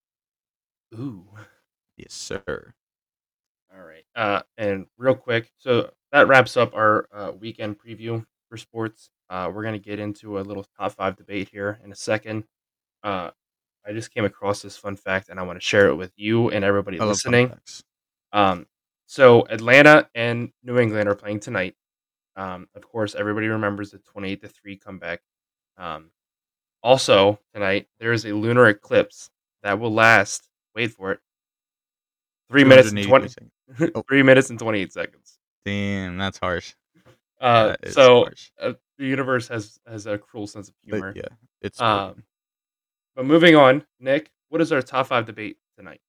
[0.95, 1.27] Ooh.
[1.97, 2.73] Yes, sir.
[3.75, 4.05] All right.
[4.17, 9.11] Uh, and real quick, so that wraps up our uh, weekend preview for sports.
[9.31, 12.45] Uh, we're gonna get into a little top five debate here in a second.
[13.03, 13.31] Uh,
[13.87, 16.51] I just came across this fun fact, and I want to share it with you
[16.51, 17.53] and everybody I listening.
[18.33, 18.67] Um,
[19.07, 21.75] so Atlanta and New England are playing tonight.
[22.37, 25.21] Um, of course, everybody remembers the twenty-eight to three comeback.
[25.77, 26.11] Um,
[26.83, 29.31] also tonight there is a lunar eclipse
[29.63, 30.49] that will last.
[30.75, 31.21] Wait for it.
[32.51, 33.29] Three minutes and twenty.
[33.29, 33.53] seconds.
[33.95, 34.03] Oh.
[34.09, 35.38] three minutes and twenty-eight seconds.
[35.65, 36.75] Damn, that's harsh.
[37.41, 38.51] Uh, That is so harsh.
[38.61, 41.13] uh, the universe has has a cruel sense of But humor.
[41.17, 41.23] yeah,
[41.63, 42.25] it's Um.
[43.15, 46.01] But moving on, Nick, what is our top five debate tonight?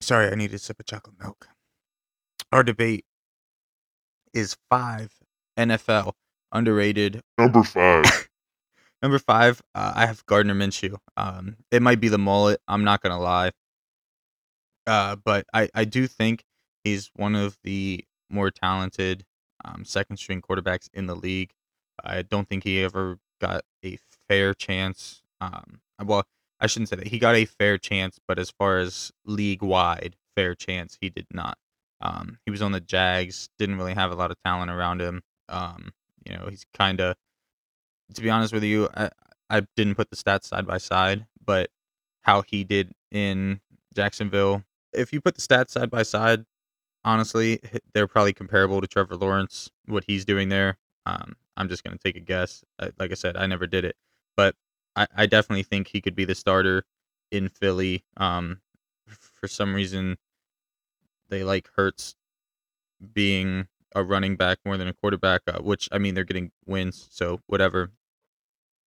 [0.00, 1.48] Sorry, I need a sip of chocolate milk.
[2.52, 3.04] Our debate
[4.34, 5.12] is five
[5.56, 6.12] NFL
[6.52, 7.22] underrated.
[7.38, 8.04] Number five.
[9.02, 10.96] Number five, uh, I have Gardner Minshew.
[11.16, 12.60] Um, it might be the mullet.
[12.68, 13.50] I'm not gonna lie.
[14.86, 16.44] Uh, but I, I do think
[16.84, 19.24] he's one of the more talented
[19.64, 21.52] um, second string quarterbacks in the league.
[22.02, 25.22] I don't think he ever got a fair chance.
[25.40, 26.24] Um, well,
[26.60, 30.16] I shouldn't say that he got a fair chance, but as far as league wide
[30.36, 31.58] fair chance, he did not.
[32.00, 35.22] Um, he was on the Jags, didn't really have a lot of talent around him.
[35.48, 35.92] Um,
[36.24, 37.16] you know, he's kind of,
[38.14, 39.10] to be honest with you, I,
[39.50, 41.70] I didn't put the stats side by side, but
[42.22, 43.60] how he did in
[43.94, 46.44] Jacksonville, if you put the stats side by side,
[47.04, 47.60] honestly,
[47.94, 50.78] they're probably comparable to Trevor Lawrence, what he's doing there.
[51.06, 52.64] Um, I'm just going to take a guess.
[52.80, 53.96] I, like I said, I never did it,
[54.36, 54.54] but
[54.96, 56.84] I, I definitely think he could be the starter
[57.30, 58.04] in Philly.
[58.16, 58.60] Um,
[59.06, 60.16] for some reason,
[61.28, 62.14] they like Hurts
[63.12, 67.08] being a running back more than a quarterback, uh, which I mean they're getting wins,
[67.10, 67.90] so whatever.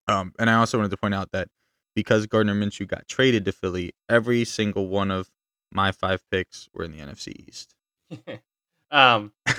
[0.08, 1.50] Um, and I also wanted to point out that
[1.96, 5.30] because Gardner Minshew got traded to Philly, every single one of
[5.72, 7.75] my five picks were in the NFC East.
[8.92, 9.54] um, uh,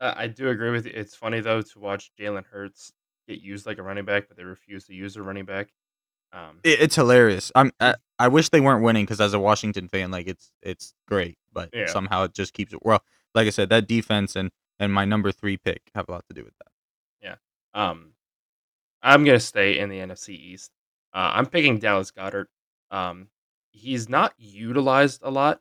[0.00, 0.92] I do agree with you.
[0.94, 2.92] It's funny though to watch Jalen Hurts
[3.28, 5.68] get used like a running back, but they refuse to use a running back.
[6.32, 7.50] Um, It, it's hilarious.
[7.54, 10.94] I'm I, I wish they weren't winning because as a Washington fan, like it's it's
[11.08, 11.86] great, but Yeah.
[11.86, 12.80] somehow it just keeps it.
[12.84, 13.02] well.
[13.34, 16.34] Like I said, that defense and and my number three pick have a lot to
[16.34, 16.72] do with that.
[17.20, 17.36] Yeah.
[17.74, 18.12] Um,
[19.02, 20.72] I'm gonna stay in the NFC East.
[21.12, 22.46] Uh, I'm picking Dallas Goedert.
[22.90, 23.28] Um,
[23.72, 25.60] he's not utilized a lot,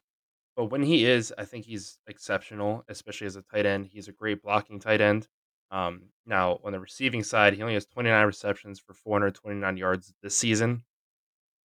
[0.55, 3.87] but when he is, I think he's exceptional, especially as a tight end.
[3.91, 5.27] He's a great blocking tight end.
[5.71, 10.35] Um, now on the receiving side, he only has 29 receptions for 429 yards this
[10.35, 10.83] season.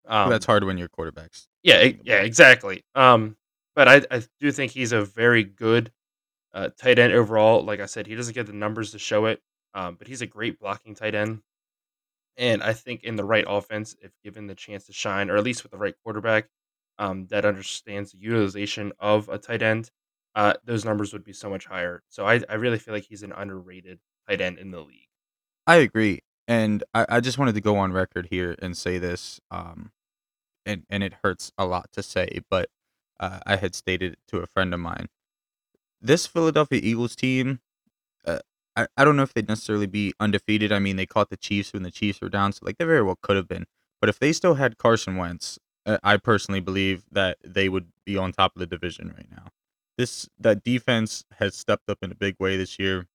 [0.07, 1.47] Um, that's hard when you're quarterbacks.
[1.63, 2.85] Yeah, yeah, exactly.
[2.95, 3.37] Um,
[3.77, 5.93] but I, I do think he's a very good
[6.53, 7.63] uh, tight end overall.
[7.63, 9.41] Like I said, he doesn't get the numbers to show it,
[9.75, 11.43] um, but he's a great blocking tight end.
[12.37, 15.45] And I think in the right offense, if given the chance to shine, or at
[15.45, 16.49] least with the right quarterback
[17.01, 19.91] um, that understands the utilization of a tight end,
[20.35, 22.03] uh, those numbers would be so much higher.
[22.11, 23.99] So I, I really feel like he's an underrated
[24.29, 25.09] tight end in the league.
[25.67, 29.41] I agree, and I, I just wanted to go on record here and say this.
[29.51, 29.93] Um,
[30.67, 32.69] and and it hurts a lot to say, but
[33.19, 35.09] uh, I had stated to a friend of mine.
[36.03, 37.61] This Philadelphia Eagles team,
[38.27, 38.41] uh,
[38.77, 40.71] I I don't know if they'd necessarily be undefeated.
[40.71, 43.03] I mean, they caught the Chiefs when the Chiefs were down, so like they very
[43.03, 43.65] well could have been.
[44.01, 48.17] But if they still had Carson Wentz, uh, I personally believe that they would be
[48.17, 49.49] on top of the division right now.
[49.97, 53.07] This that defense has stepped up in a big way this year.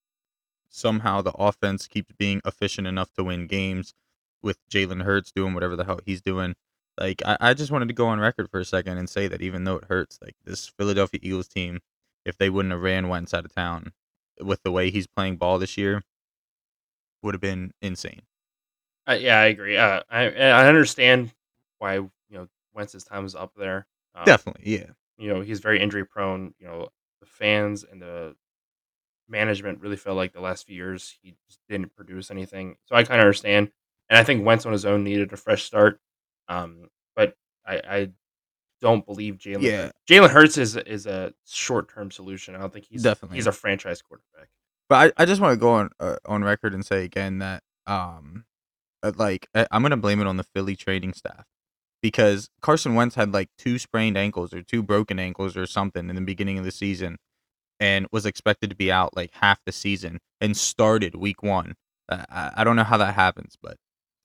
[0.70, 3.94] Somehow the offense keeps being efficient enough to win games
[4.42, 6.56] with Jalen Hurts doing whatever the hell he's doing.
[7.00, 9.42] Like I, I just wanted to go on record for a second and say that
[9.42, 11.80] even though it hurts, like this Philadelphia Eagles team,
[12.26, 13.94] if they wouldn't have ran Wentz out of town
[14.42, 16.04] with the way he's playing ball this year,
[17.22, 18.22] would have been insane.
[19.08, 19.78] Uh, yeah, I agree.
[19.78, 21.32] Uh, I I understand
[21.80, 22.10] why
[22.76, 23.88] Wentz's time was up there.
[24.14, 24.88] Um, Definitely, yeah.
[25.18, 26.54] You know he's very injury prone.
[26.60, 28.36] You know the fans and the
[29.28, 32.76] management really felt like the last few years he just didn't produce anything.
[32.86, 33.72] So I kind of understand,
[34.10, 36.00] and I think Wentz on his own needed a fresh start.
[36.48, 38.10] Um, but I, I
[38.82, 39.62] don't believe Jalen.
[39.62, 42.56] Yeah, Jalen Hurts is is a short term solution.
[42.56, 44.50] I don't think he's definitely he's a franchise quarterback.
[44.88, 47.64] But I, I just want to go on uh, on record and say again that
[47.88, 48.46] um,
[49.02, 51.46] uh, like I, I'm gonna blame it on the Philly training staff
[52.06, 56.16] because Carson Wentz had like two sprained ankles or two broken ankles or something in
[56.16, 57.18] the beginning of the season
[57.80, 61.74] and was expected to be out like half the season and started week one.
[62.08, 63.78] Uh, I, I don't know how that happens, but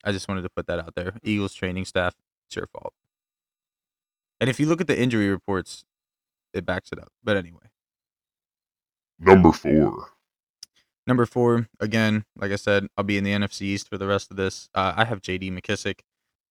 [0.04, 1.14] I just wanted to put that out there.
[1.22, 2.12] Eagles training staff,
[2.46, 2.92] it's your fault.
[4.42, 5.86] And if you look at the injury reports,
[6.52, 7.08] it backs it up.
[7.24, 7.70] But anyway.
[9.18, 10.08] Number four.
[11.06, 14.30] Number four, again, like I said, I'll be in the NFC East for the rest
[14.30, 14.68] of this.
[14.74, 15.50] Uh, I have J.D.
[15.50, 16.00] McKissic.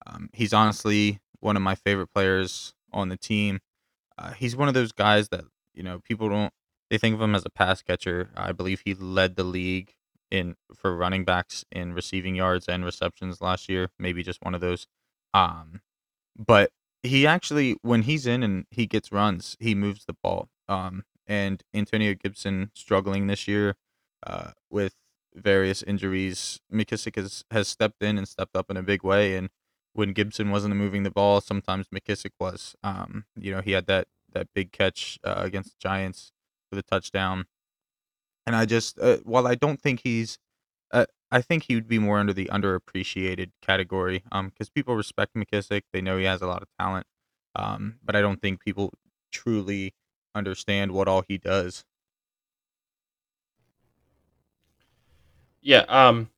[0.06, 3.60] Um, he's honestly one of my favorite players on the team.
[4.18, 6.54] Uh, he's one of those guys that you know people don't
[6.90, 8.30] they think of him as a pass catcher.
[8.36, 9.94] I believe he led the league
[10.32, 13.90] in for running backs in receiving yards and receptions last year.
[14.00, 14.88] Maybe just one of those.
[15.34, 15.82] Um,
[16.38, 16.72] but
[17.04, 20.50] he actually, when he's in and he gets runs, he moves the ball.
[20.68, 23.76] Um, and Antonio Gibson struggling this year
[24.26, 24.96] uh, with
[25.36, 26.60] various injuries.
[26.74, 29.36] McKissic has, has stepped in and stepped up in a big way.
[29.36, 29.50] And
[30.00, 32.74] when Gibson wasn't moving the ball, sometimes McKissic was.
[32.82, 36.32] Um, you know, he had that that big catch uh, against the Giants
[36.70, 37.46] for the touchdown.
[38.46, 40.38] And I just, uh, while I don't think he's,
[40.92, 44.24] uh, I think he would be more under the underappreciated category.
[44.32, 45.82] Um, because people respect McKissic.
[45.92, 47.06] they know he has a lot of talent.
[47.56, 48.94] Um, but I don't think people
[49.32, 49.94] truly
[50.34, 51.84] understand what all he does.
[55.62, 56.30] Yeah, um,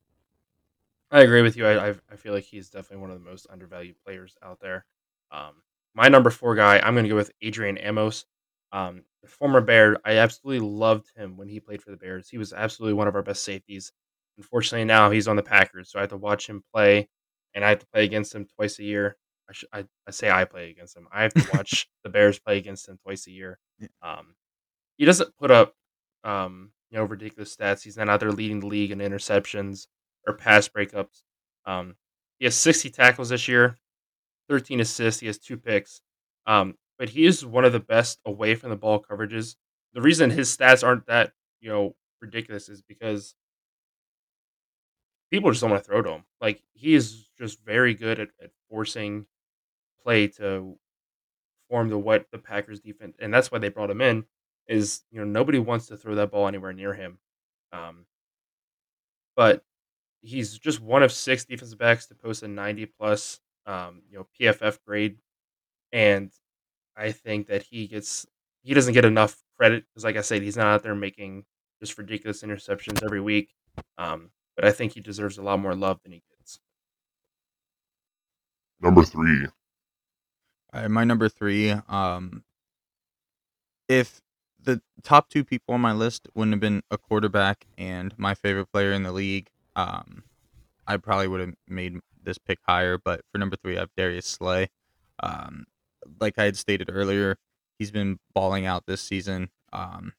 [1.12, 1.66] I agree with you.
[1.66, 4.86] I, I, I feel like he's definitely one of the most undervalued players out there.
[5.32, 5.62] Um,
[5.94, 8.26] my number four guy, I'm going to go with Adrian Amos.
[8.72, 12.30] Um, the former Bear, I absolutely loved him when he played for the Bears.
[12.30, 13.92] He was absolutely one of our best safeties.
[14.38, 17.10] Unfortunately, now he's on the Packers, so I have to watch him play,
[17.54, 19.18] and I have to play against him twice a year.
[19.50, 21.08] I, sh- I, I say I play against him.
[21.12, 23.60] I have to watch the Bears play against him twice a year.
[24.04, 24.36] Um,
[24.98, 25.74] he doesn't put up,
[26.24, 27.82] um, you know, ridiculous stats.
[27.84, 29.88] He's not out there leading the league in interceptions
[30.28, 31.24] or pass breakups.
[31.66, 31.96] Um,
[32.40, 33.78] he has 60 tackles this year,
[34.50, 35.20] 13 assists.
[35.20, 36.02] He has two picks.
[36.48, 39.56] Um, but he is one of the best away from the ball coverages.
[39.94, 43.36] The reason his stats aren't that you know ridiculous is because
[45.32, 46.24] people just don't want to throw to him.
[46.40, 49.26] Like he is just very good at, at forcing
[50.04, 50.78] play to
[51.70, 54.26] form the what the Packers defense, and that's why they brought him in.
[54.68, 57.18] Is you know nobody wants to throw that ball anywhere near him,
[57.74, 58.06] um,
[59.36, 59.64] but
[60.22, 64.28] he's just one of six defensive backs to post a ninety plus um, you know
[64.40, 65.18] PFF grade,
[65.92, 66.32] and
[66.96, 68.26] I think that he gets
[68.64, 71.46] he doesn't get enough credit because, like I said, he's not out there making
[71.80, 73.50] just ridiculous interceptions every week.
[73.98, 76.60] Um, but I think he deserves a lot more love than he gets.
[78.80, 79.48] Number three.
[80.74, 81.72] All right, my number three.
[81.90, 82.44] Um,
[83.88, 84.22] if
[84.64, 88.72] the top two people on my list wouldn't have been a quarterback and my favorite
[88.72, 89.50] player in the league,
[89.82, 90.24] um,
[90.88, 92.98] I probably would have made this pick higher.
[92.98, 94.70] But for number three, I have Darius Slay.
[95.22, 95.66] Um,
[96.20, 97.38] like I had stated earlier,
[97.80, 99.50] he's been balling out this season.
[99.74, 100.14] Um,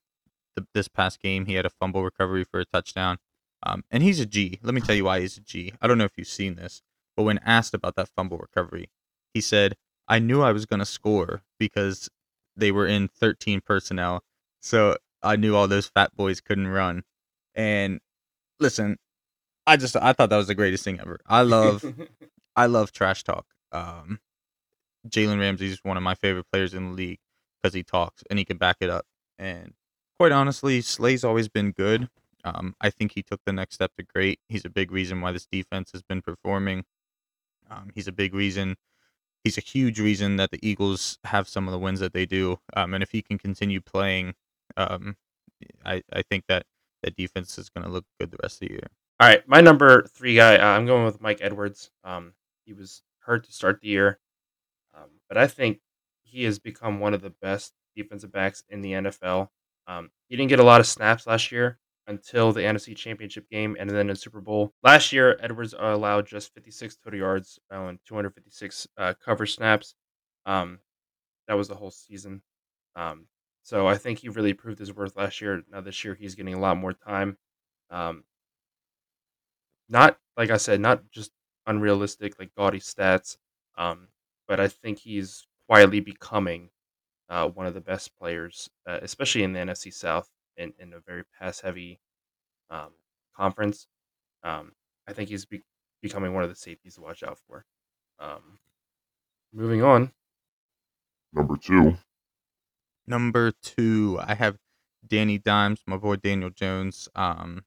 [0.75, 3.19] this past game, he had a fumble recovery for a touchdown.
[3.65, 4.59] Um, and he's a G.
[4.63, 5.73] Let me tell you why he's a G.
[5.81, 6.83] I don't know if you've seen this,
[7.17, 8.91] but when asked about that fumble recovery,
[9.33, 9.77] he said,
[10.09, 12.11] I knew I was going to score because
[12.57, 14.25] they were in 13 personnel.
[14.61, 17.05] So I knew all those fat boys couldn't run.
[17.55, 18.01] And
[18.59, 18.99] listen,
[19.67, 21.21] I just I thought that was the greatest thing ever.
[21.27, 21.85] I love
[22.57, 23.47] I love trash talk.
[23.71, 24.21] Um,
[25.09, 27.19] Jalen Ramsey is one of my favorite players in the league
[27.63, 29.07] because he talks and he can back it up.
[29.39, 29.75] And
[30.19, 32.09] quite honestly, Slay's always been good.
[32.45, 34.41] Um, I think he took the next step to great.
[34.49, 36.85] He's a big reason why this defense has been performing.
[37.71, 38.77] Um, he's a big reason.
[39.45, 42.59] He's a huge reason that the Eagles have some of the wins that they do.
[42.75, 44.35] Um, and if he can continue playing,
[44.77, 45.17] um,
[45.85, 46.67] I, I think that
[47.03, 48.89] that defense is going to look good the rest of the year.
[49.23, 51.93] All right, my number three guy, uh, I'm going with Mike Edwards.
[52.03, 52.33] Um,
[52.65, 54.19] he was hurt to start the year.
[54.93, 55.79] Um, but I think
[56.25, 59.51] he has become one of the best defensive backs in the NFL.
[59.87, 63.77] Um, he didn't get a lot of snaps last year until the NFC Championship game
[63.79, 64.73] and then in Super Bowl.
[64.83, 69.95] Last year, Edwards allowed just 56 total yards and 256 uh, cover snaps.
[70.47, 70.81] Um,
[71.47, 72.43] that was the whole season.
[72.97, 73.27] Um,
[73.63, 75.63] so I think he really proved his worth last year.
[75.71, 77.39] Now this year, he's getting a lot more time.
[77.89, 78.25] Um,
[79.93, 81.33] not like I said, not just
[81.67, 83.37] unrealistic like gaudy stats,
[83.79, 84.09] um,
[84.49, 86.71] but I think he's quietly becoming
[87.31, 91.01] uh, one of the best players, uh, especially in the NFC South in, in a
[91.01, 92.01] very pass heavy
[92.71, 92.91] um,
[93.37, 93.87] conference.
[94.45, 94.73] Um,
[95.09, 95.65] I think he's be-
[96.03, 97.65] becoming one of the safeties to watch out for.
[98.21, 98.59] Um,
[99.53, 100.13] moving on,
[101.33, 101.97] Number two.
[103.07, 104.59] Number two, I have
[105.07, 107.09] Danny Dimes, my boy Daniel Jones.
[107.15, 107.65] Um,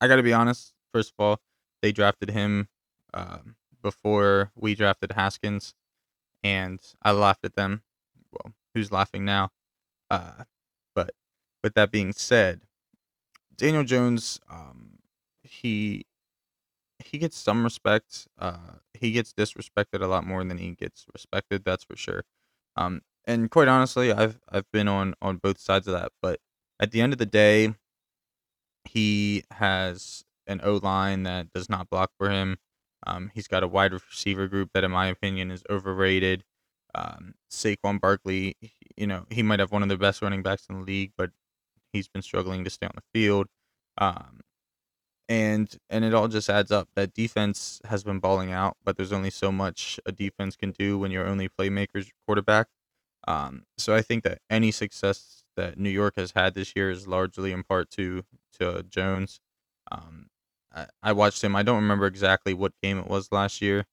[0.00, 0.74] I got to be honest.
[0.96, 1.40] First of all,
[1.82, 2.68] they drafted him
[3.12, 5.74] um, before we drafted Haskins,
[6.42, 7.82] and I laughed at them.
[8.32, 9.50] Well, who's laughing now?
[10.10, 10.44] Uh,
[10.94, 11.10] but
[11.62, 12.62] with that being said,
[13.54, 15.00] Daniel Jones, um,
[15.42, 16.06] he
[17.04, 18.26] he gets some respect.
[18.38, 21.62] Uh, he gets disrespected a lot more than he gets respected.
[21.62, 22.24] That's for sure.
[22.74, 26.12] Um, and quite honestly, I've I've been on on both sides of that.
[26.22, 26.40] But
[26.80, 27.74] at the end of the day,
[28.86, 32.58] he has an O line that does not block for him.
[33.06, 36.44] Um, he's got a wide receiver group that, in my opinion, is overrated.
[36.94, 38.56] Um, Saquon Barkley,
[38.96, 41.30] you know, he might have one of the best running backs in the league, but
[41.92, 43.48] he's been struggling to stay on the field.
[43.98, 44.40] Um,
[45.28, 46.88] and and it all just adds up.
[46.94, 50.98] That defense has been balling out, but there's only so much a defense can do
[50.98, 52.68] when your only playmaker's quarterback.
[53.28, 57.08] Um, so I think that any success that New York has had this year is
[57.08, 58.24] largely in part to
[58.60, 59.40] to Jones.
[59.90, 60.28] Um,
[60.76, 61.56] I, I watched him.
[61.56, 63.86] I don't remember exactly what game it was last year.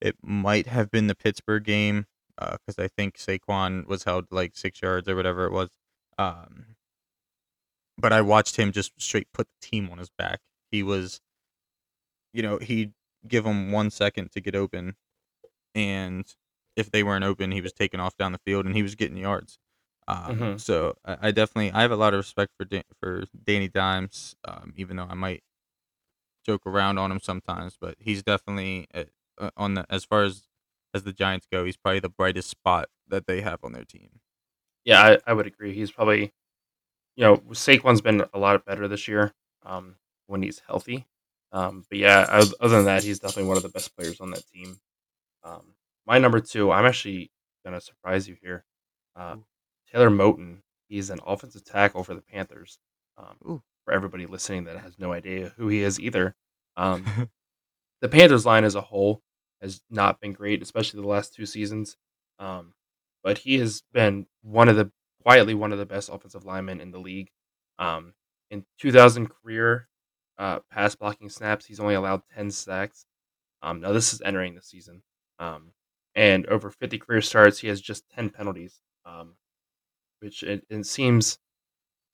[0.00, 2.06] It might have been the Pittsburgh game
[2.38, 5.70] because I think Saquon was held like six yards or whatever it was.
[6.18, 6.76] Um,
[7.98, 10.40] but I watched him just straight put the team on his back.
[10.70, 11.20] He was,
[12.32, 12.92] you know, he'd
[13.26, 14.94] give them one second to get open,
[15.74, 16.26] and
[16.76, 19.16] if they weren't open, he was taking off down the field and he was getting
[19.18, 19.58] yards.
[20.08, 20.60] Um, Mhm.
[20.60, 24.36] So I, I definitely I have a lot of respect for Dan, for Danny Dimes,
[24.44, 25.42] um, even though I might
[26.48, 29.04] joke around on him sometimes, but he's definitely uh,
[29.38, 30.44] uh, on the as far as
[30.94, 34.20] as the Giants go, he's probably the brightest spot that they have on their team.
[34.84, 35.74] yeah, I, I would agree.
[35.74, 36.32] He's probably,
[37.16, 39.34] you know, Saquon's been a lot better this year
[39.64, 39.96] um,
[40.26, 41.06] when he's healthy.
[41.52, 42.26] Um, but yeah,
[42.60, 44.78] other than that, he's definitely one of the best players on that team.
[45.44, 45.74] Um,
[46.06, 47.30] my number two, I'm actually
[47.64, 48.64] gonna surprise you here.
[49.16, 49.36] Uh,
[49.92, 50.62] Taylor Moton.
[50.88, 52.78] He's an offensive tackle for the Panthers.
[53.18, 53.36] Um.
[53.88, 56.34] For everybody listening that has no idea who he is either,
[56.76, 57.06] um,
[58.02, 59.22] the Panthers line as a whole
[59.62, 61.96] has not been great, especially the last two seasons.
[62.38, 62.74] Um,
[63.24, 66.90] but he has been one of the quietly one of the best offensive linemen in
[66.90, 67.30] the league.
[67.78, 68.12] Um,
[68.50, 69.88] in 2000 career
[70.36, 73.06] uh, pass blocking snaps, he's only allowed 10 sacks.
[73.62, 75.02] Um, now this is entering the season.
[75.38, 75.72] Um,
[76.14, 79.36] and over 50 career starts, he has just 10 penalties, um,
[80.20, 81.38] which it, it seems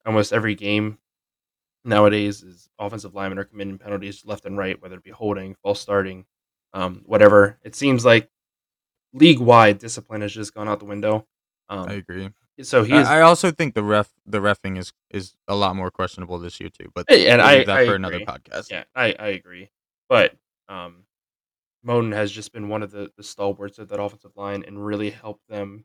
[0.06, 0.98] almost every game
[1.84, 5.80] nowadays is offensive linemen are committing penalties left and right, whether it be holding, false
[5.80, 6.24] starting,
[6.72, 7.58] um, whatever.
[7.62, 8.28] It seems like
[9.12, 11.26] league wide discipline has just gone out the window.
[11.68, 12.30] Um, I agree.
[12.62, 15.90] so he is, I, also think the ref the refing is is a lot more
[15.90, 16.90] questionable this year too.
[16.94, 18.26] But and I- that I for another agree.
[18.26, 18.70] podcast.
[18.70, 19.70] yeah, I, I agree.
[20.08, 20.34] But
[20.68, 21.04] um,
[21.86, 25.10] Moton has just been one of the, the stalwarts of that offensive line and really
[25.10, 25.84] helped them,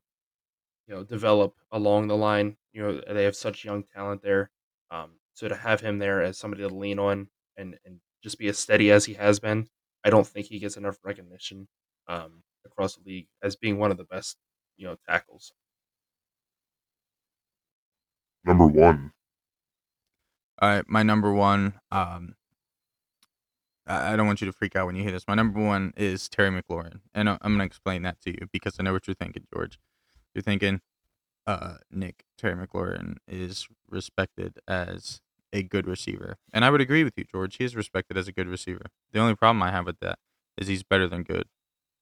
[0.88, 2.58] you know, develop along the line.
[2.74, 4.50] You know, they have such young talent there.
[4.92, 8.50] Um, so to have him there as somebody to lean on and, and just be
[8.50, 9.70] as steady as he has been,
[10.04, 11.70] I don't think he gets enough recognition
[12.10, 14.36] um, across the league as being one of the best,
[14.76, 15.54] you know, tackles.
[18.44, 19.14] Number one.
[20.62, 21.76] All right, my number one.
[21.90, 22.36] Um,
[23.88, 25.26] I I don't want you to freak out when you hear this.
[25.26, 28.76] My number one is Terry McLaurin, and I- I'm gonna explain that to you because
[28.78, 29.80] I know what you're thinking, George.
[30.36, 30.82] You're thinking,
[31.48, 35.22] uh, Nick Terry McLaurin is respected as
[35.54, 37.58] a good receiver, and I would agree with you, George.
[37.58, 38.88] He is respected as a good receiver.
[39.14, 40.20] The only problem I have with that
[40.58, 41.46] is he's better than good.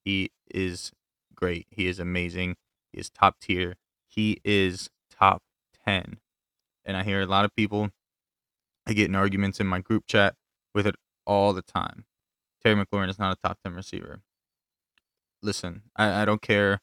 [0.05, 0.91] He is
[1.35, 1.67] great.
[1.71, 2.57] He is amazing.
[2.93, 3.75] He is top tier.
[4.07, 5.43] He is top
[5.85, 6.19] ten.
[6.85, 7.89] And I hear a lot of people
[8.87, 10.35] I get in arguments in my group chat
[10.73, 10.95] with it
[11.25, 12.05] all the time.
[12.63, 14.21] Terry McLaurin is not a top 10 receiver.
[15.41, 16.81] Listen, I, I don't care.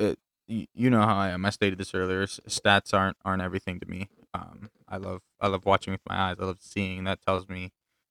[0.00, 0.18] Uh, it,
[0.48, 1.44] you, you know how I am.
[1.46, 2.26] I stated this earlier.
[2.26, 4.08] Stats aren't aren't everything to me.
[4.34, 6.36] Um, I love I love watching with my eyes.
[6.40, 7.04] I love seeing.
[7.04, 7.70] That tells me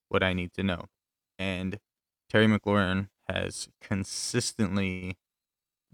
[0.09, 0.85] what I need to know.
[1.39, 1.79] And
[2.29, 5.17] Terry McLaurin has consistently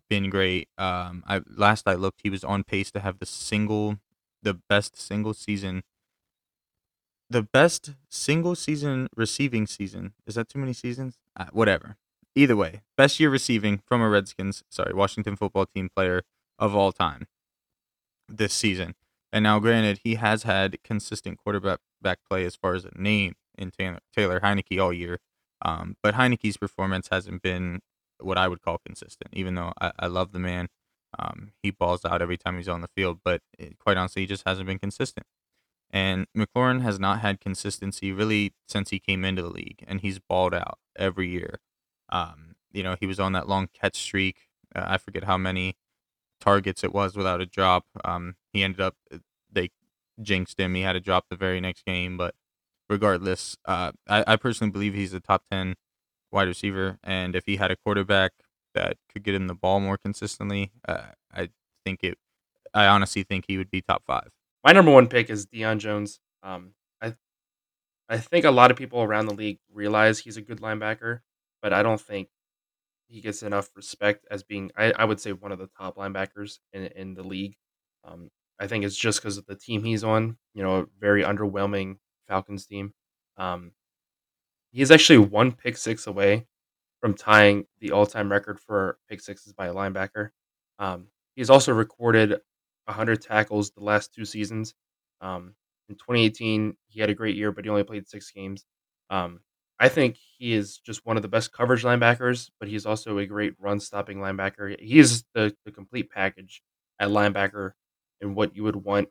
[0.10, 0.70] been great.
[0.78, 3.98] Um, I last I looked, he was on pace to have the single,
[4.42, 5.84] the best single season
[7.30, 10.14] the best single season receiving season.
[10.28, 11.18] Is that too many seasons?
[11.36, 11.98] Uh, whatever.
[12.36, 16.22] Either way, best year receiving from a Redskins, sorry, Washington football team player
[16.60, 17.28] of all time
[18.30, 18.96] this season.
[19.34, 23.34] And now, granted, he has had consistent quarterback back play as far as a name,
[23.58, 25.20] in Taylor, Taylor Heinicke all year.
[25.64, 27.82] Um, but Heinicke's performance hasn't been
[28.20, 30.70] what I would call consistent, even though I, I love the man.
[31.18, 34.28] Um, he balls out every time he's on the field, but it, quite honestly, he
[34.28, 35.26] just hasn't been consistent.
[35.92, 40.20] And McLaurin has not had consistency really since he came into the league, and he's
[40.20, 41.60] balled out every year.
[42.10, 44.48] Um, you know, he was on that long catch streak.
[44.76, 45.76] Uh, I forget how many
[46.44, 47.86] targets it was without a drop.
[48.04, 49.20] Um, he ended up uh,
[49.52, 49.70] they
[50.22, 50.76] jinxed him.
[50.76, 52.36] He had a drop the very next game, but
[52.90, 55.76] regardless, uh, I, I personally believe he's a top ten
[56.32, 58.32] wide receiver, and if he had a quarterback
[58.74, 61.50] that could get him the ball more consistently, uh, I
[61.86, 62.18] think it.
[62.74, 64.30] I honestly think he would be top five.
[64.64, 66.20] My number one pick is Deion Jones.
[66.42, 67.14] Um, I,
[68.10, 71.20] I think a lot of people around the league realize he's a good linebacker,
[71.62, 72.30] but I don't think
[73.14, 76.60] he gets enough respect as being, I, I would say, one of the top linebackers
[76.74, 77.56] in in the league.
[78.04, 80.38] Um, I think it's just because of the team he's on.
[80.54, 81.98] You know, a very underwhelming
[82.28, 82.94] Falcons team.
[83.38, 83.72] Um,
[84.72, 86.48] he's actually one pick six away
[87.02, 90.30] from tying the all-time record for pick sixes by a linebacker.
[90.80, 92.32] Um, he's also recorded
[92.86, 94.74] 100 tackles the last two seasons.
[95.22, 95.56] Um,
[95.90, 98.66] in 2018, he had a great year, but he only played six games.
[99.10, 99.42] Um,
[99.80, 103.26] I think he is just one of the best coverage linebackers, but he's also a
[103.26, 104.80] great run stopping linebacker.
[104.80, 106.62] He is the, the complete package
[107.00, 107.72] at linebacker
[108.22, 109.10] and what you would want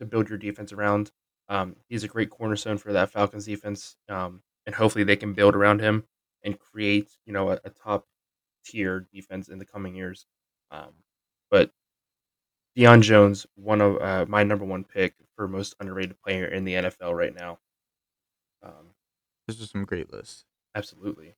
[0.00, 1.10] to build your defense around.
[1.48, 5.54] Um, he's a great cornerstone for that Falcons defense, um, and hopefully they can build
[5.54, 6.04] around him
[6.44, 8.06] and create, you know, a, a top
[8.64, 10.26] tier defense in the coming years.
[10.70, 10.92] Um,
[11.50, 11.70] but
[12.76, 16.74] Deion Jones, one of uh, my number one pick for most underrated player in the
[16.74, 17.58] NFL right now.
[18.62, 18.92] Um,
[19.48, 20.44] This is some great lists.
[20.74, 21.34] absolutely.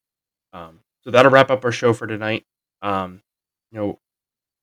[0.53, 2.45] Um, so that'll wrap up our show for tonight.
[2.83, 3.23] Um,
[3.71, 4.01] you know,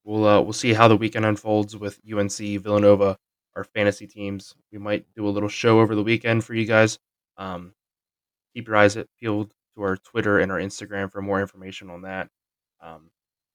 [0.04, 3.18] we'll uh, we'll see how the weekend unfolds with UNC, Villanova,
[3.56, 4.54] our fantasy teams.
[4.72, 7.00] We might do a little show over the weekend for you guys.
[7.38, 7.74] Um,
[8.54, 12.28] keep your eyes peeled to our Twitter and our Instagram for more information on that.
[12.82, 13.12] Um,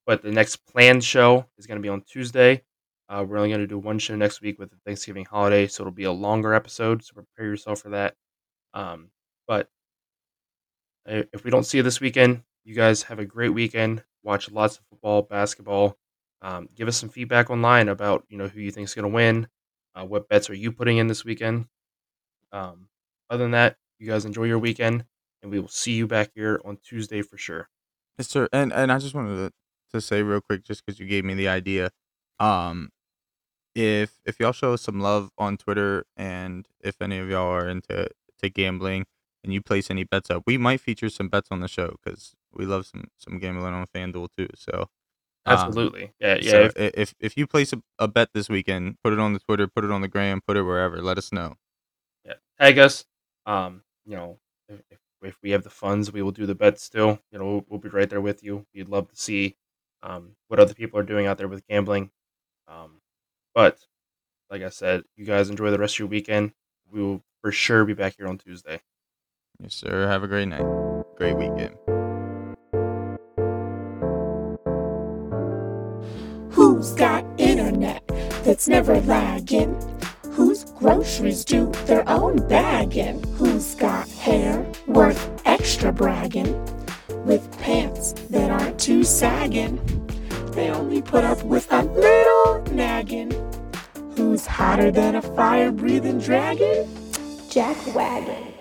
[0.07, 2.63] but the next planned show is going to be on Tuesday.
[3.09, 5.83] Uh, we're only going to do one show next week with the Thanksgiving holiday, so
[5.83, 7.05] it'll be a longer episode.
[7.05, 8.15] So prepare yourself for that.
[8.73, 9.11] Um,
[9.47, 9.69] but
[11.07, 14.05] if we don't see you this weekend, you guys have a great weekend.
[14.23, 15.97] Watch lots of football, basketball.
[16.43, 19.15] Um, give us some feedback online about you know who you think is going to
[19.15, 19.49] win.
[19.95, 21.67] Uh, what bets are you putting in this weekend?
[22.53, 22.89] Um,
[23.31, 25.05] other than that, you guys enjoy your weekend,
[25.43, 27.69] and we will see you back here on Tuesday for sure.
[28.19, 28.49] Yes, sir.
[28.53, 29.53] And and I just wanted to,
[29.95, 31.91] to say real quick, just because you gave me the idea,
[32.39, 32.91] um,
[33.75, 37.69] if if y'all show us some love on Twitter, and if any of y'all are
[37.69, 38.09] into
[38.43, 39.07] to gambling,
[39.45, 42.35] and you place any bets up, we might feature some bets on the show because
[42.53, 44.49] we love some some gambling on FanDuel too.
[44.57, 44.89] So
[45.45, 46.51] um, Absolutely, yeah, yeah.
[46.51, 49.41] so if- if if you place a, a bet this weekend, put it on the
[49.41, 51.01] Twitter, put it on the gram, put it wherever.
[51.03, 51.57] Let us know.
[52.25, 53.05] yeah, tag us.
[53.47, 54.39] Um, you know,
[54.69, 57.19] if, if, if we have the funds, we will do the bets still.
[57.33, 58.67] You know, we'll, we'll be right there with you.
[58.75, 59.57] We'd love to see
[60.05, 62.11] um, what other people are doing out there with gambling.
[62.69, 63.01] Um,
[63.55, 63.79] but
[64.51, 66.53] like I said, you guys enjoy the rest of your weekend.
[66.91, 68.81] We will for sure be back here on Tuesday.
[69.63, 70.09] Yes, sir.
[70.09, 70.67] Have a great night,
[71.15, 71.77] great weekend.
[76.51, 78.03] Who's got internet
[78.43, 79.81] that's never lagging?
[80.33, 83.23] Whose groceries do their own bagging?
[83.35, 86.53] Who's got hair worth extra bragging?
[87.25, 89.79] With pants that aren't too sagging?
[90.55, 93.31] They only put up with a little nagging.
[94.17, 96.89] Who's hotter than a fire breathing dragon?
[97.49, 98.52] Jack Wagon.